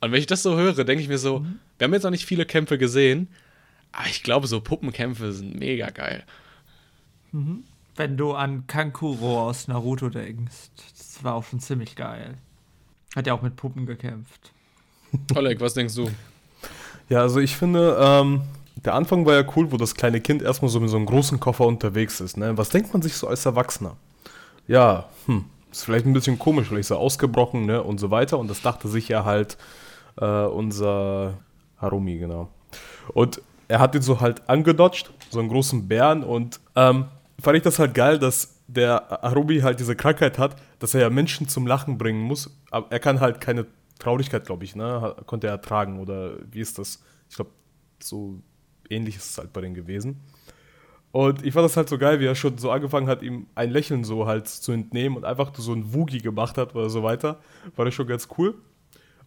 [0.00, 1.58] Und wenn ich das so höre, denke ich mir so, Mhm.
[1.78, 3.28] wir haben jetzt noch nicht viele Kämpfe gesehen,
[3.92, 6.24] aber ich glaube, so Puppenkämpfe sind mega geil.
[7.96, 12.36] Wenn du an Kankuro aus Naruto denkst, das war auch schon ziemlich geil.
[13.14, 14.52] Hat ja auch mit Puppen gekämpft.
[15.36, 16.08] Oleg, was denkst du?
[17.08, 18.42] Ja, also ich finde, ähm,
[18.76, 21.38] der Anfang war ja cool, wo das kleine Kind erstmal so mit so einem großen
[21.40, 22.36] Koffer unterwegs ist.
[22.36, 22.56] Ne?
[22.56, 23.96] Was denkt man sich so als Erwachsener?
[24.66, 27.82] Ja, hm, ist vielleicht ein bisschen komisch, weil ich so ausgebrochen ne?
[27.82, 28.38] und so weiter.
[28.38, 29.58] Und das dachte sich ja halt
[30.20, 31.34] äh, unser
[31.78, 32.48] Harumi, genau.
[33.12, 36.24] Und er hat ihn so halt angedodged, so einen großen Bären.
[36.24, 37.06] Und ähm,
[37.40, 41.10] fand ich das halt geil, dass der Harumi halt diese Krankheit hat, dass er ja
[41.10, 42.50] Menschen zum Lachen bringen muss.
[42.70, 43.66] Aber er kann halt keine
[43.98, 45.16] Traurigkeit, glaube ich, ne?
[45.26, 47.02] Konnte er ertragen oder wie ist das?
[47.28, 47.50] Ich glaube,
[48.02, 48.40] so
[48.88, 50.20] ähnlich ist es halt bei denen gewesen.
[51.12, 53.70] Und ich fand das halt so geil, wie er schon so angefangen hat, ihm ein
[53.70, 57.40] Lächeln so halt zu entnehmen und einfach so ein Woogie gemacht hat oder so weiter.
[57.76, 58.54] War das schon ganz cool.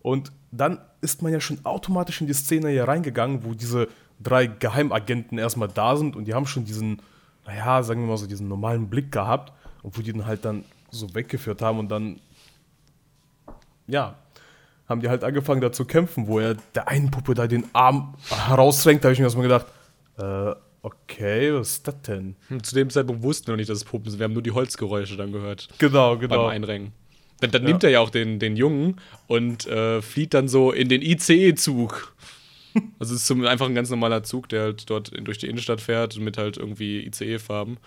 [0.01, 3.87] Und dann ist man ja schon automatisch in die Szene hier reingegangen, wo diese
[4.19, 7.01] drei Geheimagenten erstmal da sind und die haben schon diesen,
[7.45, 9.51] naja, sagen wir mal so, diesen normalen Blick gehabt
[9.87, 12.19] wo die den halt dann so weggeführt haben und dann,
[13.87, 14.15] ja,
[14.89, 18.15] haben die halt angefangen da zu kämpfen, wo er der einen Puppe da den Arm
[18.29, 19.03] herausrenkt.
[19.03, 19.65] Da habe ich mir erstmal gedacht,
[20.17, 22.35] äh, okay, was ist das denn?
[22.47, 24.19] Hm, Zu dem Zeitpunkt wussten wir noch nicht, dass es Puppen sind.
[24.19, 26.47] Wir haben nur die Holzgeräusche dann gehört Genau, beim genau.
[26.47, 26.93] Einrengen.
[27.41, 27.67] Dann, dann Ja.
[27.69, 32.15] nimmt er ja auch den, den Jungen und äh, flieht dann so in den ICE-Zug.
[32.99, 36.17] Also es ist einfach ein ganz normaler Zug, der halt dort durch die Innenstadt fährt
[36.17, 37.77] mit halt irgendwie ICE-Farben.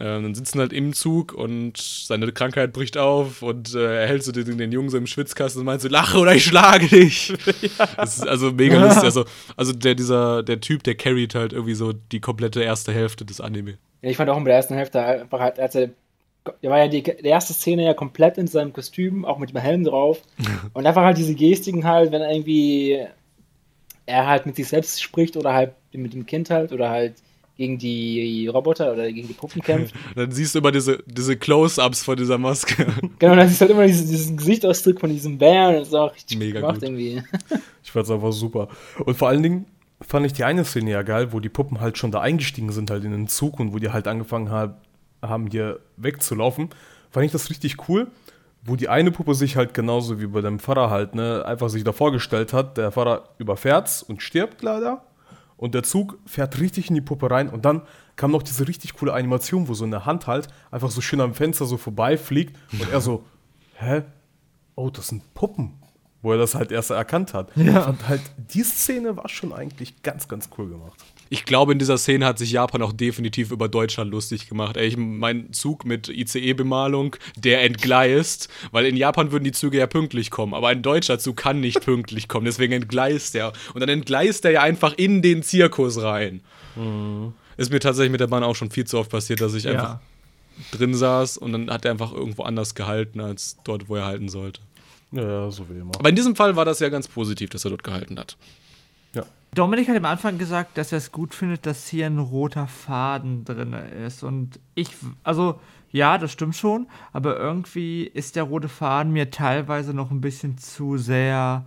[0.00, 4.24] Ähm, dann sitzen halt im Zug und seine Krankheit bricht auf und äh, er hält
[4.24, 7.34] so den, den Jungen so im Schwitzkasten und meint so, lache oder ich schlage dich.
[7.96, 9.04] Das ist also mega lustig.
[9.04, 9.24] Also,
[9.56, 13.40] also der, dieser, der Typ, der carried halt irgendwie so die komplette erste Hälfte des
[13.40, 13.76] Anime.
[14.00, 15.90] Ja, ich fand auch in der ersten Hälfte einfach halt, als er,
[16.62, 19.58] der war ja die, die erste Szene ja komplett in seinem Kostüm, auch mit dem
[19.58, 20.22] Helm drauf.
[20.72, 23.06] und einfach halt diese Gestiken halt, wenn er irgendwie
[24.06, 27.14] er halt mit sich selbst spricht oder halt mit dem Kind halt oder halt
[27.56, 29.94] gegen die Roboter oder gegen die Puppen kämpft.
[30.16, 32.86] Dann siehst du immer diese, diese Close-Ups von dieser Maske.
[33.18, 35.74] genau, dann siehst du halt immer dieses, diesen Gesichtsausdruck von diesem Bären.
[35.74, 36.84] Das ist auch richtig Mega gemacht gut.
[36.84, 37.22] irgendwie.
[37.84, 38.68] Ich fand's einfach super.
[39.04, 39.66] Und vor allen Dingen
[40.00, 42.90] fand ich die eine Szene ja geil, wo die Puppen halt schon da eingestiegen sind,
[42.90, 44.50] halt in den Zug und wo die halt angefangen
[45.20, 46.70] haben hier wegzulaufen.
[47.10, 48.06] Fand ich das richtig cool,
[48.64, 51.84] wo die eine Puppe sich halt genauso wie bei dem Pfarrer halt, ne, einfach sich
[51.84, 52.76] da vorgestellt hat.
[52.76, 55.02] Der Pfarrer überfährt's und stirbt leider.
[55.56, 57.82] Und der Zug fährt richtig in die Puppe rein und dann
[58.16, 61.34] kam noch diese richtig coole Animation, wo so eine Hand halt einfach so schön am
[61.34, 63.24] Fenster so vorbeifliegt und er so,
[63.74, 64.02] hä?
[64.74, 65.74] Oh, das sind Puppen.
[66.20, 67.50] Wo er das halt erst erkannt hat.
[67.56, 67.82] Ja.
[67.82, 71.02] Fand halt, die Szene war schon eigentlich ganz, ganz cool gemacht.
[71.32, 74.76] Ich glaube, in dieser Szene hat sich Japan auch definitiv über Deutschland lustig gemacht.
[74.76, 79.86] Ey, ich, mein Zug mit ICE-Bemalung, der entgleist, weil in Japan würden die Züge ja
[79.86, 83.54] pünktlich kommen, aber ein deutscher Zug kann nicht pünktlich kommen, deswegen entgleist er.
[83.72, 86.42] Und dann entgleist er ja einfach in den Zirkus rein.
[87.56, 90.00] Ist mir tatsächlich mit der Bahn auch schon viel zu oft passiert, dass ich einfach
[90.00, 90.00] Ja.
[90.72, 94.28] drin saß und dann hat er einfach irgendwo anders gehalten, als dort, wo er halten
[94.28, 94.60] sollte.
[95.12, 95.92] Ja, so wie immer.
[95.98, 98.36] Aber in diesem Fall war das ja ganz positiv, dass er dort gehalten hat.
[99.14, 99.24] Ja.
[99.54, 103.44] Dominik hat am Anfang gesagt, dass er es gut findet, dass hier ein roter Faden
[103.44, 104.22] drin ist.
[104.22, 104.88] Und ich,
[105.24, 105.60] also
[105.90, 110.56] ja, das stimmt schon, aber irgendwie ist der rote Faden mir teilweise noch ein bisschen
[110.56, 111.66] zu sehr,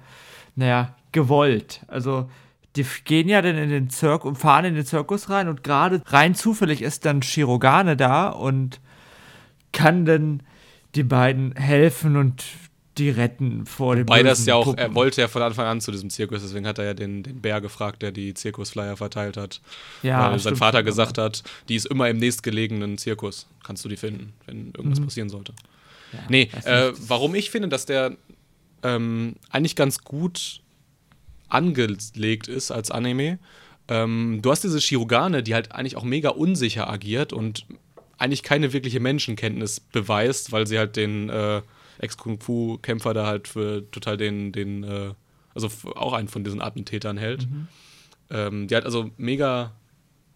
[0.56, 1.86] naja, gewollt.
[1.88, 2.28] Also
[2.76, 6.02] die gehen ja dann in den Zirkus und fahren in den Zirkus rein und gerade
[6.08, 8.82] rein zufällig ist dann Shirogane da und
[9.72, 10.42] kann dann
[10.96, 12.44] die beiden helfen und
[12.98, 14.80] die retten vor dem Wobei das ja auch, Puppen.
[14.80, 17.42] er wollte ja von Anfang an zu diesem Zirkus, deswegen hat er ja den, den
[17.42, 19.62] Bär gefragt, der die Zirkusflyer verteilt hat.
[20.02, 20.58] ja, weil sein stimmt.
[20.60, 23.48] Vater gesagt hat, die ist immer im nächstgelegenen Zirkus.
[23.64, 25.54] Kannst du die finden, wenn irgendwas passieren sollte.
[26.14, 28.16] Ja, Nee, äh, warum ich finde, dass der
[28.84, 30.62] ähm, eigentlich ganz gut
[31.50, 33.40] angelegt ist als Anime.
[33.88, 37.66] Ähm, du hast diese Shirogane, die halt eigentlich auch mega unsicher agiert und
[38.18, 41.62] eigentlich keine wirkliche Menschenkenntnis beweist, weil sie halt den äh,
[42.00, 45.14] Ex-Kung-Fu-Kämpfer da halt für total den, den äh,
[45.54, 47.50] also auch einen von diesen Attentätern hält.
[47.50, 47.68] Mhm.
[48.30, 49.74] Ähm, die halt also mega,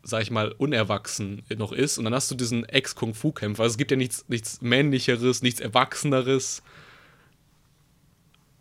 [0.04, 1.98] sag ich mal, unerwachsen noch ist.
[1.98, 3.63] Und dann hast du diesen Ex-Kung-Fu-Kämpfer.
[3.63, 6.62] Also es gibt ja nichts, nichts Männlicheres, nichts Erwachseneres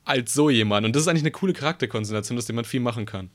[0.05, 0.87] als so jemand.
[0.87, 3.31] Und das ist eigentlich eine coole Charakterkonstellation, aus der man viel machen kann.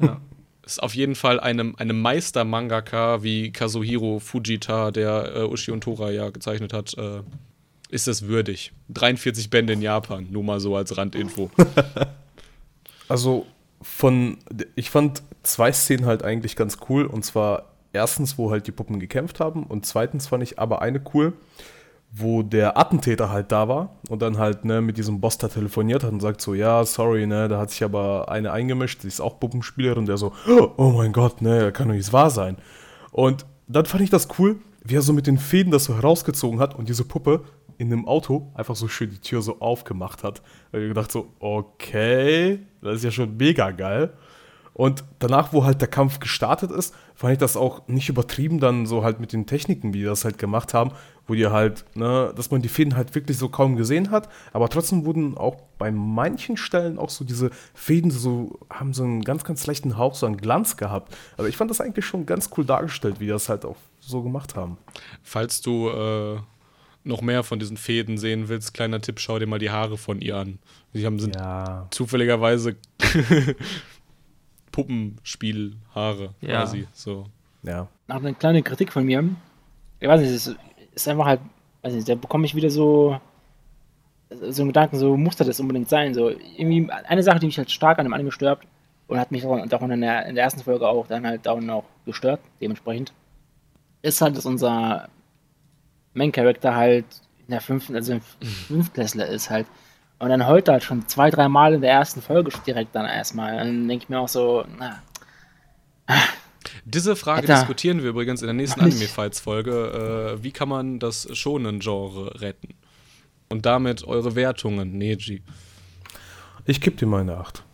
[0.00, 0.20] Ja.
[0.70, 6.10] ist auf jeden Fall einem, einem Meister-Mangaka wie Kazuhiro Fujita, der äh, Ushi und Tora
[6.10, 7.22] ja gezeichnet hat, äh,
[7.90, 8.72] ist das würdig.
[8.88, 11.50] 43 Bände in Japan, nur mal so als Randinfo.
[13.08, 13.46] also
[13.82, 14.38] von,
[14.74, 17.06] ich fand zwei Szenen halt eigentlich ganz cool.
[17.06, 19.64] Und zwar erstens, wo halt die Puppen gekämpft haben.
[19.64, 21.32] Und zweitens fand ich aber eine cool,
[22.12, 26.02] wo der Attentäter halt da war und dann halt ne, mit diesem Boss da telefoniert
[26.02, 29.20] hat und sagt so, ja, sorry, ne, da hat sich aber eine eingemischt, sie ist
[29.20, 30.32] auch Puppenspielerin und der so,
[30.76, 32.56] oh mein Gott, ne, kann doch nicht wahr sein.
[33.12, 36.58] Und dann fand ich das cool, wie er so mit den Fäden das so herausgezogen
[36.58, 37.44] hat und diese Puppe
[37.80, 40.42] in einem Auto einfach so schön die Tür so aufgemacht hat.
[40.70, 44.12] Da habe ich gedacht so, okay, das ist ja schon mega geil.
[44.74, 48.84] Und danach, wo halt der Kampf gestartet ist, fand ich das auch nicht übertrieben dann
[48.84, 50.92] so halt mit den Techniken, wie die das halt gemacht haben,
[51.26, 54.68] wo die halt, ne, dass man die Fäden halt wirklich so kaum gesehen hat, aber
[54.68, 59.42] trotzdem wurden auch bei manchen Stellen auch so diese Fäden so, haben so einen ganz,
[59.44, 61.16] ganz leichten Hauch, so einen Glanz gehabt.
[61.38, 64.22] Also ich fand das eigentlich schon ganz cool dargestellt, wie die das halt auch so
[64.22, 64.76] gemacht haben.
[65.22, 66.38] Falls du äh,
[67.04, 70.20] noch mehr von diesen Fäden sehen willst, kleiner Tipp, schau dir mal die Haare von
[70.20, 70.58] ihr an.
[70.92, 71.86] Sie haben sind ja.
[71.90, 72.76] zufälligerweise
[74.72, 76.48] Puppenspielhaare ja.
[76.48, 76.86] quasi.
[76.92, 77.26] So.
[77.62, 77.88] Ja.
[78.06, 79.24] Nach einer kleinen Kritik von mir,
[79.98, 80.54] ich weiß nicht, es
[80.94, 81.40] ist, einfach halt,
[81.82, 83.20] weiß nicht, da bekomme ich wieder so
[84.42, 86.14] so einen Gedanken, so muss das unbedingt sein.
[86.14, 88.60] So irgendwie eine Sache, die mich halt stark an dem Anime stört
[89.08, 91.60] und hat mich auch, auch in, der, in der ersten Folge auch dann halt auch
[91.60, 93.12] noch gestört, dementsprechend,
[94.02, 95.08] ist halt, dass unser
[96.20, 97.06] Main Character halt
[97.46, 99.66] in der fünften, also im Fünftklässler ist halt.
[100.18, 103.56] Und dann heute halt schon zwei, drei Mal in der ersten Folge direkt dann erstmal.
[103.56, 105.02] Dann denke ich mir auch so, na.
[106.84, 107.54] Diese Frage Alter.
[107.54, 110.36] diskutieren wir übrigens in der nächsten Anime-Fights-Folge.
[110.36, 112.74] Äh, wie kann man das Shonen-Genre retten?
[113.48, 115.42] Und damit eure Wertungen, Neji.
[116.66, 117.64] Ich gebe dir meine 8.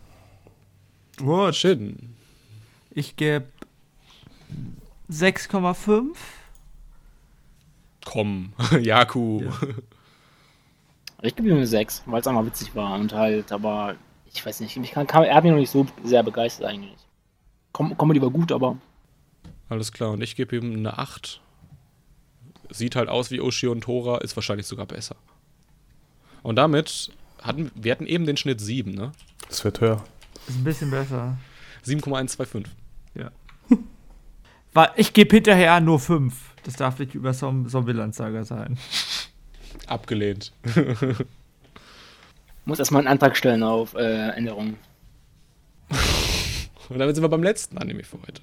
[1.17, 1.55] Gut.
[1.55, 2.15] Schön.
[2.91, 3.45] Ich gebe
[5.11, 6.15] 6,5.
[8.07, 9.41] Komm, Jaku.
[9.41, 9.51] Ja.
[11.21, 13.95] Ich gebe ihm eine 6, weil es einfach witzig war und halt, aber
[14.31, 16.95] ich weiß nicht, mich kann, kann, er hat mich noch nicht so sehr begeistert eigentlich.
[17.73, 18.77] Com Comedy war gut, aber.
[19.67, 21.41] Alles klar, und ich gebe ihm eine 8.
[22.69, 25.17] Sieht halt aus wie Oshi und Tora, ist wahrscheinlich sogar besser.
[26.43, 29.11] Und damit hatten wir hatten eben den Schnitt 7, ne?
[29.49, 30.01] Das wird höher.
[30.47, 31.37] Ist ein bisschen besser.
[31.83, 32.71] 7,125.
[33.15, 33.31] Ja.
[34.95, 36.53] ich gebe hinterher nur 5.
[36.67, 38.77] Das darf nicht über Bilanzsager sein.
[39.87, 40.51] Abgelehnt.
[42.65, 44.75] Muss erstmal einen Antrag stellen auf äh, Änderungen.
[46.89, 48.41] Und damit sind wir beim letzten Anime für heute.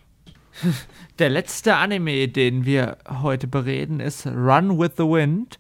[1.19, 5.59] Der letzte Anime, den wir heute bereden, ist Run with the Wind.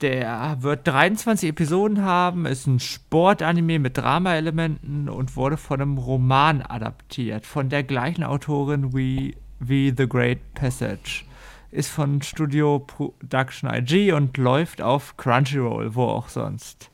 [0.00, 6.62] Der wird 23 Episoden haben, ist ein Sportanime mit Drama-Elementen und wurde von einem Roman
[6.62, 11.27] adaptiert, von der gleichen Autorin wie, wie The Great Passage
[11.70, 16.90] ist von Studio Production IG und läuft auf Crunchyroll, wo auch sonst.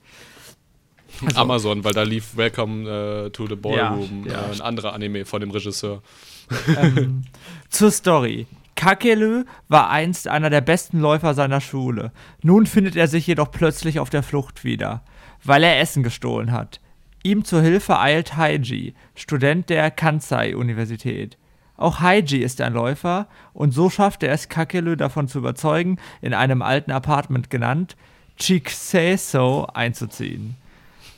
[1.25, 4.49] Also, Amazon, weil da lief Welcome uh, to the Ballroom, ja, ja.
[4.49, 6.03] Äh, ein anderer Anime von dem Regisseur.
[6.77, 7.25] Ähm,
[7.69, 8.47] zur Story.
[8.75, 12.11] Kakelu war einst einer der besten Läufer seiner Schule.
[12.43, 15.05] Nun findet er sich jedoch plötzlich auf der Flucht wieder,
[15.45, 16.81] weil er Essen gestohlen hat.
[17.23, 21.39] Ihm zur Hilfe eilt Haiji, Student der Kansai-Universität.
[21.77, 26.33] Auch Haiji ist ein Läufer und so schafft er es Kakelu davon zu überzeugen, in
[26.33, 27.97] einem alten Apartment genannt
[28.37, 30.57] Chikseso einzuziehen.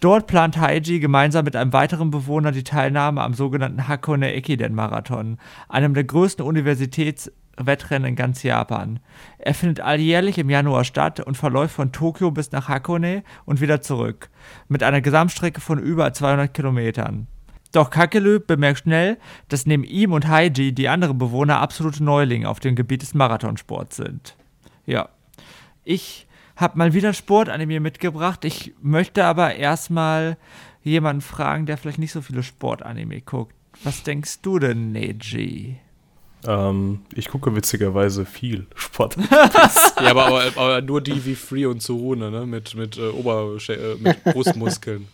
[0.01, 5.39] Dort plant Haiji gemeinsam mit einem weiteren Bewohner die Teilnahme am sogenannten Hakone Ekiden Marathon,
[5.69, 9.01] einem der größten Universitätswettrennen in ganz Japan.
[9.39, 13.81] Er findet alljährlich im Januar statt und verläuft von Tokio bis nach Hakone und wieder
[13.81, 14.29] zurück,
[14.69, 17.27] mit einer Gesamtstrecke von über 200 Kilometern.
[17.77, 19.19] Doch Kakelö bemerkt schnell,
[19.51, 23.97] dass neben ihm und Haiji die anderen Bewohner absolute Neulinge auf dem Gebiet des Marathonsports
[23.97, 24.35] sind.
[24.87, 25.11] Ja.
[25.85, 28.47] Ich habe mal wieder Sportanime mitgebracht.
[28.47, 30.39] Ich möchte aber erstmal
[30.85, 33.55] jemanden fragen, der vielleicht nicht so viele Sportanime guckt.
[33.85, 35.77] Was denkst du denn, Neji?
[36.47, 39.19] Ähm, ich gucke witzigerweise viel Sport.
[39.31, 42.47] ja, aber, aber, aber, nur die wie Free und Surune, ne?
[42.47, 45.09] Mit, mit, äh, Obersch äh, mit Brustmuskeln.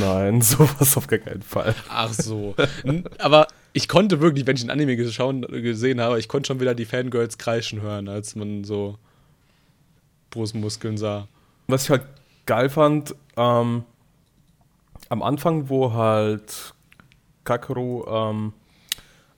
[0.00, 1.74] Nein, sowas auf gar keinen Fall.
[1.88, 2.54] Ach so.
[3.18, 6.84] Aber ich konnte wirklich, wenn ich ein Anime gesehen habe, ich konnte schon wieder die
[6.84, 8.98] Fangirls kreischen hören, als man so
[10.30, 11.28] Brustmuskeln sah.
[11.68, 12.02] Was ich halt
[12.46, 13.84] geil fand, ähm,
[15.08, 16.74] am Anfang, wo halt
[17.44, 18.52] Kakeru ähm,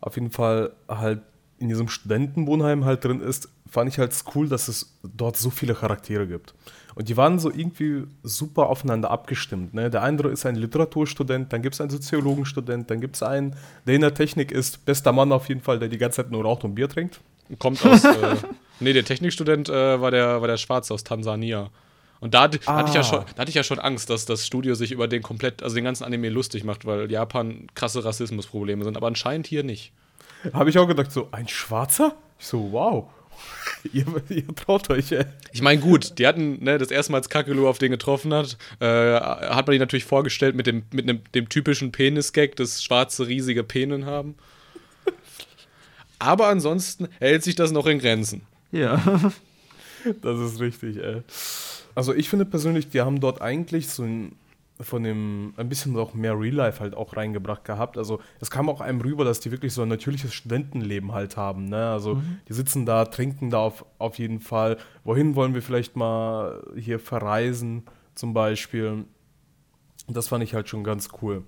[0.01, 1.21] auf jeden Fall halt
[1.59, 5.75] in diesem Studentenwohnheim halt drin ist, fand ich halt cool, dass es dort so viele
[5.75, 6.55] Charaktere gibt.
[6.95, 9.75] Und die waren so irgendwie super aufeinander abgestimmt.
[9.75, 9.91] Ne?
[9.91, 13.95] Der andere ist ein Literaturstudent, dann gibt es einen Soziologenstudent, dann gibt es einen, der
[13.95, 16.65] in der Technik ist, bester Mann auf jeden Fall, der die ganze Zeit nur raucht
[16.65, 17.21] und Bier trinkt.
[17.59, 18.05] Kommt aus.
[18.05, 18.37] äh,
[18.81, 21.71] nee, der Technikstudent äh, war, der, war der Schwarze aus Tansania.
[22.21, 22.77] Und da, ah.
[22.77, 25.09] hatte ich ja schon, da hatte ich ja schon Angst, dass das Studio sich über
[25.09, 29.47] den komplett, also den ganzen Anime lustig macht, weil Japan krasse Rassismusprobleme sind, aber anscheinend
[29.47, 29.93] hier nicht.
[30.53, 32.15] Habe ich auch gedacht, so ein Schwarzer?
[32.39, 33.11] Ich so, wow.
[33.93, 35.25] ihr, ihr, traut euch, ey.
[35.53, 38.57] Ich meine, gut, die hatten, ne, das erste Mal, als Kakelu auf den getroffen hat,
[38.81, 43.27] äh, hat man die natürlich vorgestellt mit dem, mit einem, dem typischen Penis-Gag, das schwarze,
[43.27, 44.35] riesige Penen haben.
[46.19, 48.43] Aber ansonsten hält sich das noch in Grenzen.
[48.73, 49.33] Ja.
[50.23, 51.21] Das ist richtig, ey.
[51.95, 54.33] Also ich finde persönlich, die haben dort eigentlich so ein
[54.81, 57.99] von dem ein bisschen auch mehr Real Life halt auch reingebracht gehabt.
[57.99, 61.67] Also es kam auch einem rüber, dass die wirklich so ein natürliches Studentenleben halt haben.
[61.67, 61.91] Ne?
[61.91, 62.39] Also mhm.
[62.49, 64.79] die sitzen da, trinken da auf, auf jeden Fall.
[65.05, 69.05] Wohin wollen wir vielleicht mal hier verreisen zum Beispiel?
[70.09, 71.45] Das fand ich halt schon ganz cool.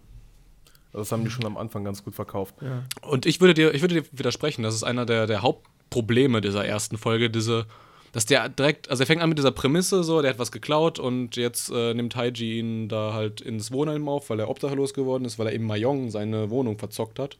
[0.92, 2.54] Das haben die schon am Anfang ganz gut verkauft.
[2.60, 2.82] Ja.
[3.00, 6.66] Und ich würde dir, ich würde dir widersprechen, das ist einer der, der Hauptprobleme dieser
[6.66, 7.66] ersten Folge, diese
[8.12, 10.98] dass der direkt, also er fängt an mit dieser Prämisse so, der hat was geklaut
[10.98, 15.24] und jetzt äh, nimmt Haiji ihn da halt ins Wohnheim auf, weil er obdachlos geworden
[15.24, 17.36] ist, weil er eben Mayong seine Wohnung verzockt hat.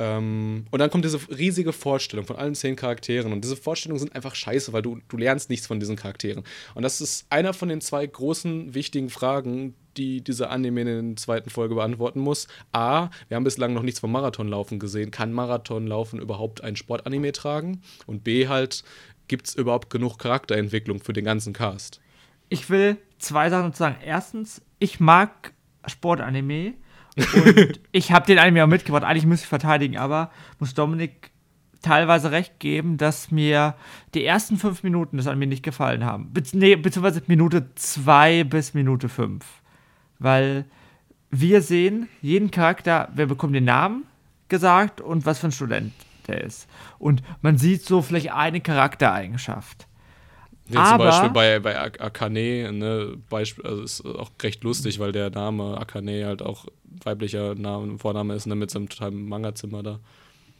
[0.00, 3.32] Ähm, und dann kommt diese riesige Vorstellung von allen zehn Charakteren.
[3.32, 6.42] Und diese Vorstellungen sind einfach scheiße, weil du, du lernst nichts von diesen Charakteren.
[6.74, 11.16] Und das ist einer von den zwei großen, wichtigen Fragen, die diese Anime in der
[11.16, 12.48] zweiten Folge beantworten muss.
[12.72, 15.10] A, wir haben bislang noch nichts vom Marathonlaufen gesehen.
[15.10, 17.82] Kann Marathonlaufen überhaupt ein Sportanime tragen?
[18.06, 18.84] Und B, halt,
[19.30, 22.00] gibt es überhaupt genug Charakterentwicklung für den ganzen Cast?
[22.48, 23.94] Ich will zwei Sachen sagen.
[24.04, 25.52] Erstens, ich mag
[25.86, 26.74] Sportanime
[27.16, 29.04] und ich habe den Anime auch mitgebracht.
[29.04, 31.30] Eigentlich müsste ich verteidigen, aber muss Dominik
[31.80, 33.76] teilweise recht geben, dass mir
[34.14, 36.32] die ersten fünf Minuten des Anime nicht gefallen haben.
[36.32, 39.46] Be nee, beziehungsweise Minute zwei bis Minute fünf.
[40.18, 40.64] Weil
[41.30, 44.06] wir sehen jeden Charakter, wir bekommen den Namen
[44.48, 46.68] gesagt und was für ein Student der ist.
[46.98, 49.86] Und man sieht so vielleicht eine Charaktereigenschaft.
[50.68, 55.30] Ja, zum Beispiel bei, bei Akane, ne, Beispiel, also ist auch recht lustig, weil der
[55.30, 56.66] Name Akane halt auch
[57.02, 60.00] weiblicher Name, Vorname ist, ne, mit seinem totalen Manga-Zimmer da.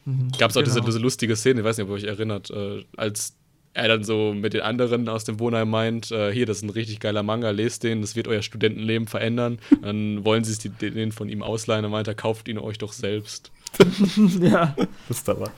[0.04, 0.74] Mhm, Gab es auch genau.
[0.74, 3.36] diese, diese, lustige Szene, ich weiß nicht, ob ihr euch erinnert, äh, als
[3.72, 6.70] er dann so mit den anderen aus dem Wohnheim meint, äh, hier, das ist ein
[6.70, 9.60] richtig geiler Manga, lest den, das wird euer Studentenleben verändern.
[9.82, 12.92] Dann wollen sie es den von ihm ausleihen, und meint er, kauft ihn euch doch
[12.92, 13.52] selbst.
[14.40, 14.74] ja.
[15.08, 15.50] Das ist aber.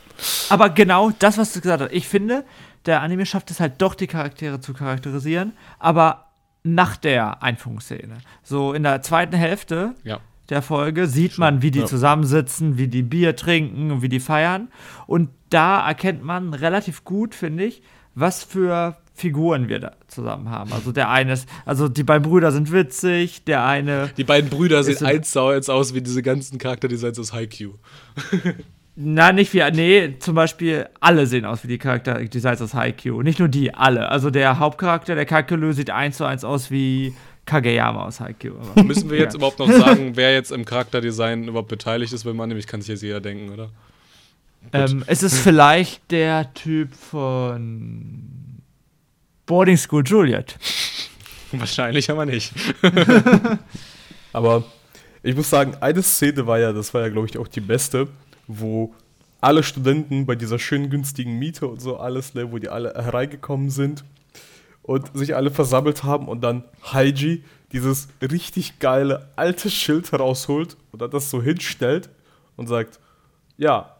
[0.51, 1.92] Aber genau das, was du gesagt hast.
[1.92, 2.44] Ich finde,
[2.87, 6.27] der Anime schafft es halt doch, die Charaktere zu charakterisieren, aber
[6.62, 8.18] nach der Einführungsszene.
[8.42, 10.20] So in der zweiten Hälfte ja.
[10.48, 11.87] der Folge sieht man, wie die ja.
[11.87, 14.68] zusammensitzen, wie die Bier trinken und wie die feiern.
[15.07, 17.83] Und da erkennt man relativ gut, finde ich,
[18.14, 20.72] was für Figuren wir da zusammen haben.
[20.72, 24.11] Also der eine ist, also die beiden Brüder sind witzig, der eine.
[24.16, 27.75] Die beiden Brüder sehen eins zu eins aus wie diese ganzen Charakterdesigns aus Haikyuu.
[28.94, 33.22] Na, nicht wie, nee, zum Beispiel alle sehen aus wie die Charakterdesigns aus Haikyuu.
[33.22, 34.09] Nicht nur die, alle.
[34.11, 37.14] Also der Hauptcharakter, der Kakelö, sieht eins zu eins aus wie
[37.46, 38.55] Kageyama aus Haikyuu.
[38.85, 39.38] Müssen wir jetzt ja.
[39.38, 42.61] überhaupt noch sagen, wer jetzt im Charakterdesign überhaupt beteiligt ist beim Anime?
[42.61, 43.70] Ich kann sich jetzt jeder denken, oder?
[44.72, 48.41] Ähm, es ist vielleicht der Typ von
[49.53, 50.59] Boarding School Juliet.
[51.53, 52.55] Wahrscheinlich aber nicht.
[54.33, 54.65] aber
[55.23, 58.09] ich muss sagen, eine Szene war ja, das war ja, glaube ich, auch die beste,
[58.47, 58.95] wo
[59.43, 63.69] alle Studenten bei dieser schönen günstigen Miete und so alles, ne, wo die alle hereingekommen
[63.69, 64.05] sind
[64.81, 71.03] und sich alle versammelt haben und dann Haiji dieses richtig geile alte Schild herausholt und
[71.03, 72.09] dann das so hinstellt
[72.57, 73.01] und sagt,
[73.59, 73.97] ja,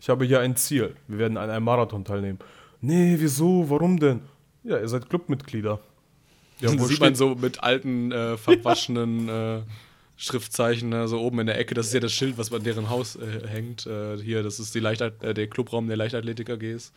[0.00, 2.40] ich habe hier ein Ziel, wir werden an einem Marathon teilnehmen.
[2.80, 4.33] Nee, wieso, warum denn?
[4.64, 5.78] Ja, ihr seid Clubmitglieder.
[6.60, 9.62] Ja, wo sieht man so mit alten, äh, verwaschenen äh,
[10.16, 11.74] Schriftzeichen ne, so oben in der Ecke.
[11.74, 13.86] Das ist ja das Schild, was bei deren Haus äh, hängt.
[13.86, 16.92] Äh, hier, das ist die Leichtat äh, der Clubraum der Leichtathletik AGs.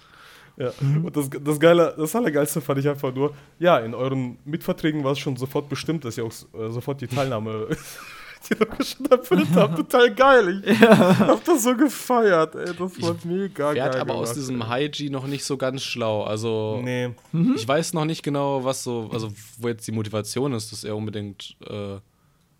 [0.58, 5.04] Ja, und das, das Geile, das Allergeilste fand ich einfach nur, ja, in euren Mitverträgen
[5.04, 7.68] war es schon sofort bestimmt, dass ihr auch äh, sofort die Teilnahme
[8.50, 9.76] die doch schon erfüllt haben.
[9.76, 10.64] Total geil.
[10.66, 11.20] Ich ja.
[11.20, 12.66] hab das so gefeiert, ey.
[12.66, 13.82] Das war ich mega geil.
[13.82, 16.24] aber gemacht, aus diesem Haiji noch nicht so ganz schlau.
[16.24, 17.10] Also, nee.
[17.32, 17.54] Mhm.
[17.56, 20.96] ich weiß noch nicht genau, was so, also wo jetzt die Motivation ist, dass er
[20.96, 21.98] unbedingt äh,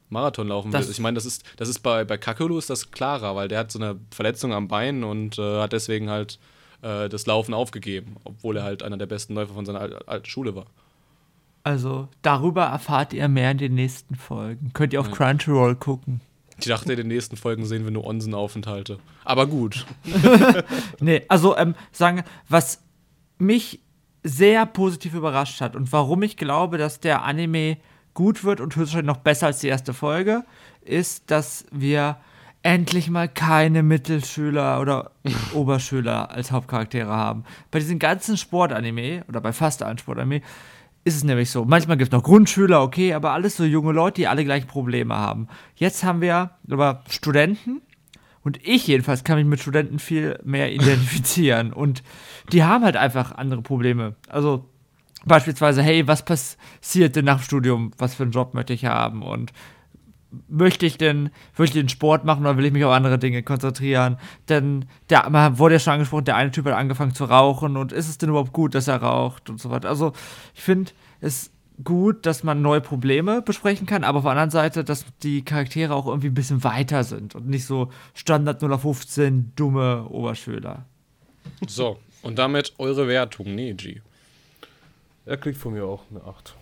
[0.10, 0.88] Marathon laufen will.
[0.90, 3.72] Ich meine, das ist, das ist bei, bei Kakulu ist das klarer, weil der hat
[3.72, 6.40] so eine Verletzung am Bein und äh, hat deswegen halt
[6.82, 10.56] äh, das Laufen aufgegeben, obwohl er halt einer der besten Läufer von seiner alten Schule
[10.56, 10.68] war.
[11.68, 14.72] Also darüber erfahrt ihr mehr in den nächsten Folgen.
[14.72, 16.22] Könnt ihr auf Crunchyroll gucken.
[16.58, 19.00] Ich dachte, in den nächsten Folgen sehen wir nur Onsen-Aufenthalte.
[19.26, 19.86] Aber gut.
[21.02, 22.82] Nee, also ähm, sagen, was
[23.38, 23.82] mich
[24.24, 27.76] sehr positiv überrascht hat und warum ich glaube, dass der Anime
[28.14, 30.46] gut wird und höchstwahrscheinlich noch besser als die erste Folge,
[30.82, 32.16] ist, dass wir
[32.64, 35.12] endlich mal keine Mittelschüler oder
[35.54, 37.44] Oberschüler als Hauptcharaktere haben.
[37.72, 40.42] Bei diesen ganzen Sportanime oder bei fast allen Sportanime
[41.08, 41.64] ist es nämlich so.
[41.64, 45.16] Manchmal gibt es noch Grundschüler, okay, aber alles so junge Leute, die alle gleich Probleme
[45.16, 45.48] haben.
[45.76, 47.82] Jetzt haben wir aber Studenten
[48.44, 52.04] und ich jedenfalls kann mich mit Studenten viel mehr identifizieren und
[52.52, 54.16] die haben halt einfach andere Probleme.
[54.28, 54.70] Also
[55.26, 57.92] beispielsweise, hey, was passiert denn nach dem Studium?
[57.98, 59.24] Was für einen Job möchte ich haben?
[59.24, 59.54] Und
[60.48, 63.44] möchte ich denn, will ich den Sport machen oder will ich mich auf andere Dinge
[63.44, 64.18] konzentrieren?
[64.50, 67.92] Denn der, man wurde ja schon angesprochen, der eine Typ hat angefangen zu rauchen und
[67.92, 69.90] ist es denn überhaupt gut, dass er raucht und so weiter.
[69.90, 70.14] Also
[70.54, 71.52] ich finde es
[71.84, 75.94] gut, dass man neue Probleme besprechen kann, aber auf der anderen Seite, dass die Charaktere
[75.94, 80.86] auch irgendwie ein bisschen weiter sind und nicht so Standard 0 auf 15 dumme Oberschüler.
[81.68, 84.02] So, und damit eure Wertung, Neji.
[85.26, 86.56] Er kriegt von mir auch eine 8.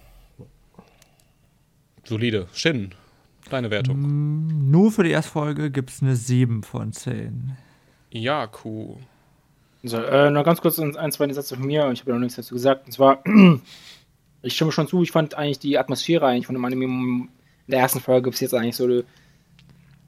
[2.04, 2.48] Solide.
[2.54, 2.94] Shin,
[3.50, 4.70] deine Wertung.
[4.72, 7.58] Nur für die erste Folge gibt es eine 7 von 10.
[8.12, 8.96] Jaku.
[9.84, 11.90] So, äh, noch ganz kurz ein, ein zwei Sätze von mir.
[11.92, 12.88] Ich habe ja noch nichts dazu gesagt.
[12.88, 13.24] Und zwar,
[14.42, 17.30] ich stimme schon zu, ich fand eigentlich die Atmosphäre eigentlich von dem Anime in
[17.68, 19.04] der ersten Folge bis jetzt eigentlich so,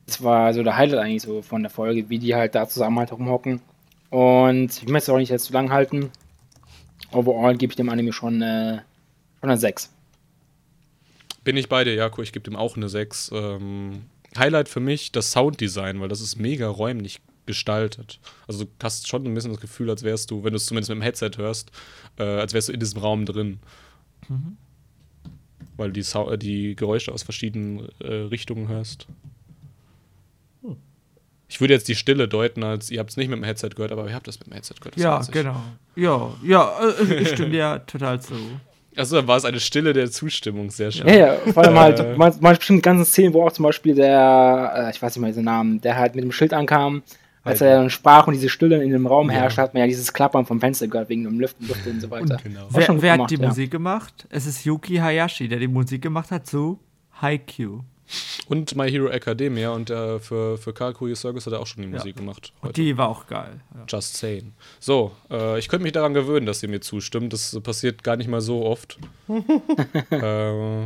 [0.05, 2.97] das war so der Highlight eigentlich so von der Folge, wie die halt da zusammen
[2.97, 3.61] halt rumhocken.
[4.09, 6.11] Und ich möchte es auch nicht jetzt zu lang halten.
[7.11, 8.79] Overall gebe ich dem Anime schon, äh,
[9.39, 9.93] schon eine 6.
[11.47, 12.21] Bin ich bei dir, Jaku.
[12.23, 13.31] Ich gebe dem auch eine 6.
[13.33, 14.01] Ähm,
[14.37, 18.19] Highlight für mich das Sounddesign, weil das ist mega räumlich gestaltet.
[18.49, 20.89] Also du hast schon ein bisschen das Gefühl, als wärst du, wenn du es zumindest
[20.89, 21.71] mit dem Headset hörst,
[22.19, 23.59] äh, als wärst du in diesem Raum drin.
[25.77, 29.07] Weil die, Sau äh, die Geräusche aus verschiedenen äh, Richtungen hörst.
[31.47, 33.93] Ich würde jetzt die Stille deuten, als ihr habt es nicht mit dem Headset gehört,
[33.93, 34.97] aber ihr habt das mit dem Headset gehört.
[34.97, 35.63] Ja, genau.
[35.95, 38.35] Ja, ja, äh, ich stimme dir total zu.
[38.97, 41.07] Achso, dann war es eine Stille der Zustimmung, sehr schön.
[41.07, 42.15] Ja, ja, vor allem halt, Äh.
[42.17, 45.27] man, man bestimmt ganzen Szenen, wo auch zum Beispiel der, äh, ich weiß nicht mal
[45.27, 47.03] diesen Namen, der halt mit dem Schild ankam,
[47.43, 49.37] als er dann sprach und diese Stille in dem Raum Ja.
[49.37, 52.09] herrscht, hat man ja dieses Klappern vom Fenster gehört, wegen dem Lüften, Lüften und so
[52.11, 52.37] weiter.
[52.43, 52.67] Genau.
[52.71, 53.47] Wer, wer hat gemacht, die ja.
[53.47, 54.27] Musik gemacht?
[54.29, 56.79] Es ist Yuki Hayashi, der die Musik gemacht hat zu
[57.21, 57.81] Haikyuu.
[58.47, 61.89] Und My Hero Academia und äh, für, für Kakuri Circus hat er auch schon die
[61.89, 62.53] Musik gemacht.
[62.62, 62.82] Und Heute.
[62.82, 63.60] die war auch geil.
[63.76, 63.86] Ja.
[63.88, 64.53] Just saying.
[64.80, 67.34] So, äh, ich könnte mich daran gewöhnen, dass ihr mir zustimmt.
[67.34, 68.97] Das passiert gar nicht mal so oft.
[70.12, 70.84] äh,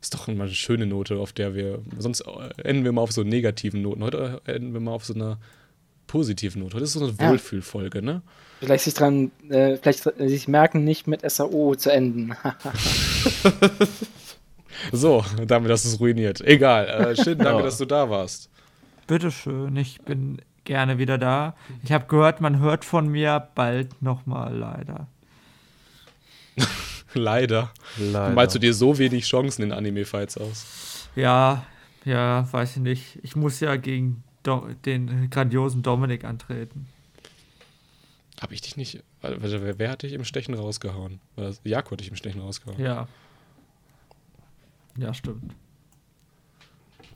[0.00, 1.80] ist doch immer eine schöne Note, auf der wir.
[1.98, 4.04] Sonst äh, enden wir mal auf so negativen Noten.
[4.04, 5.38] Heute enden wir mal auf so einer
[6.06, 6.74] positiven Note.
[6.74, 7.30] Heute ist so eine Ja.
[7.30, 8.22] Wohlfühlfolge, ne?
[8.60, 12.36] Vielleicht sich dran, äh, vielleicht äh, sich merken, nicht mit SAO zu enden.
[14.92, 16.40] So, damit hast du es ruiniert.
[16.40, 16.86] Egal.
[16.88, 17.62] Äh, schön, danke, Ja.
[17.62, 18.48] dass du da warst.
[19.06, 21.54] Bitteschön, ich bin gerne wieder da.
[21.82, 25.06] Ich habe gehört, man hört von mir bald nochmal leider.
[27.14, 27.70] Leider.
[27.98, 28.30] Leider.
[28.34, 31.08] Malst du dir so wenig Chancen in Anime-Fights aus?
[31.14, 31.64] Ja,
[32.04, 33.18] ja, weiß ich nicht.
[33.22, 36.86] Ich muss ja gegen Do den grandiosen Dominik antreten.
[38.40, 39.02] Hab ich dich nicht.
[39.20, 41.20] Wer, wer hat dich im Stechen rausgehauen?
[41.64, 42.80] Jakob hat dich im Stechen rausgehauen.
[42.82, 43.06] Ja.
[44.96, 45.54] Ja, stimmt.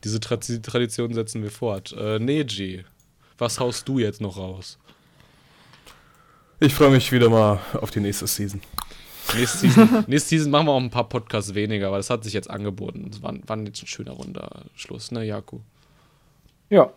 [0.03, 1.93] Diese Tra Tradition setzen wir fort.
[1.97, 2.85] Äh, Neji,
[3.37, 4.77] was haust du jetzt noch raus?
[6.59, 8.61] Ich freue mich wieder mal auf die nächste Season.
[9.35, 12.33] Nächste Season, nächste Season machen wir auch ein paar Podcasts weniger, weil das hat sich
[12.33, 13.09] jetzt angeboten.
[13.11, 15.59] Das war, war jetzt ein schöner runder Schluss, ne, Jaku?
[16.69, 16.91] ja,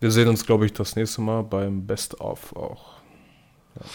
[0.00, 2.94] Wir sehen uns, glaube ich, das nächste Mal beim Best of auch.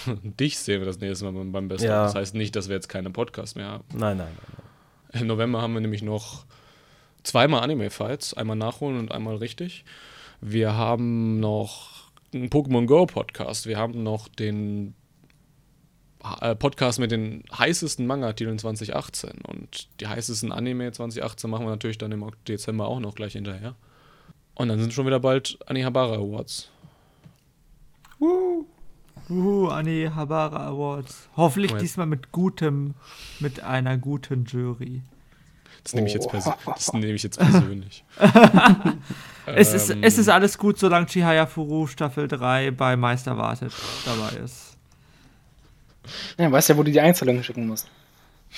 [0.23, 2.01] Dich sehen wir das nächste Mal beim, beim Best Ja.
[2.05, 2.13] of.
[2.13, 3.83] Das heißt nicht, dass wir jetzt keine Podcasts mehr haben.
[3.93, 4.66] Nein, nein, nein.
[5.13, 6.45] Im November haben wir nämlich noch
[7.23, 9.85] zweimal Anime-Fights, einmal nachholen und einmal richtig.
[10.41, 13.65] Wir haben noch einen Pokémon Go Podcast.
[13.65, 14.93] Wir haben noch den
[16.41, 21.97] äh, Podcast mit den heißesten Manga-Titeln 2018 und die heißesten Anime 2018 machen wir natürlich
[21.97, 23.75] dann im Dezember auch noch gleich hinterher.
[24.55, 26.71] Und dann sind schon wieder bald Anihabara Awards.
[29.29, 31.27] Uh, Annie Habara Awards.
[31.35, 31.83] Hoffentlich Moment.
[31.83, 32.93] diesmal mit gutem,
[33.39, 35.01] mit einer guten Jury.
[35.83, 36.29] Das nehme ich, jetzt Oh.
[36.31, 38.03] perso das nehme ich jetzt persönlich.
[39.45, 43.71] Es, ist, Ähm, es ist alles gut, solange Chihaya Furu Staffel 3 bei Meister wartet
[44.03, 44.75] dabei ist.
[46.37, 47.87] ja weißt ja, wo du die Einstellungen schicken musst.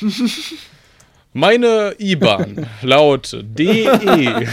[1.33, 4.47] Meine IBAN lautet DE.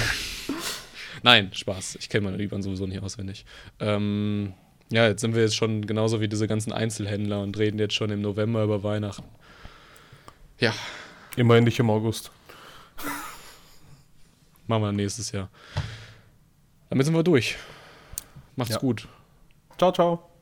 [1.22, 1.96] Nein, Spaß.
[2.00, 3.46] Ich kenne meine IBAN sowieso nicht auswendig.
[3.80, 4.52] Ähm,
[4.90, 8.10] ja, jetzt sind wir jetzt schon genauso wie diese ganzen Einzelhändler und reden jetzt schon
[8.10, 9.24] im November über Weihnachten.
[10.58, 10.72] Ja.
[11.36, 12.30] Immerhin nicht im August.
[14.66, 15.50] Machen wir nächstes Jahr.
[16.88, 17.56] Damit sind wir durch.
[18.54, 18.78] Macht's ja.
[18.78, 19.08] gut.
[19.76, 20.35] Ciao, ciao.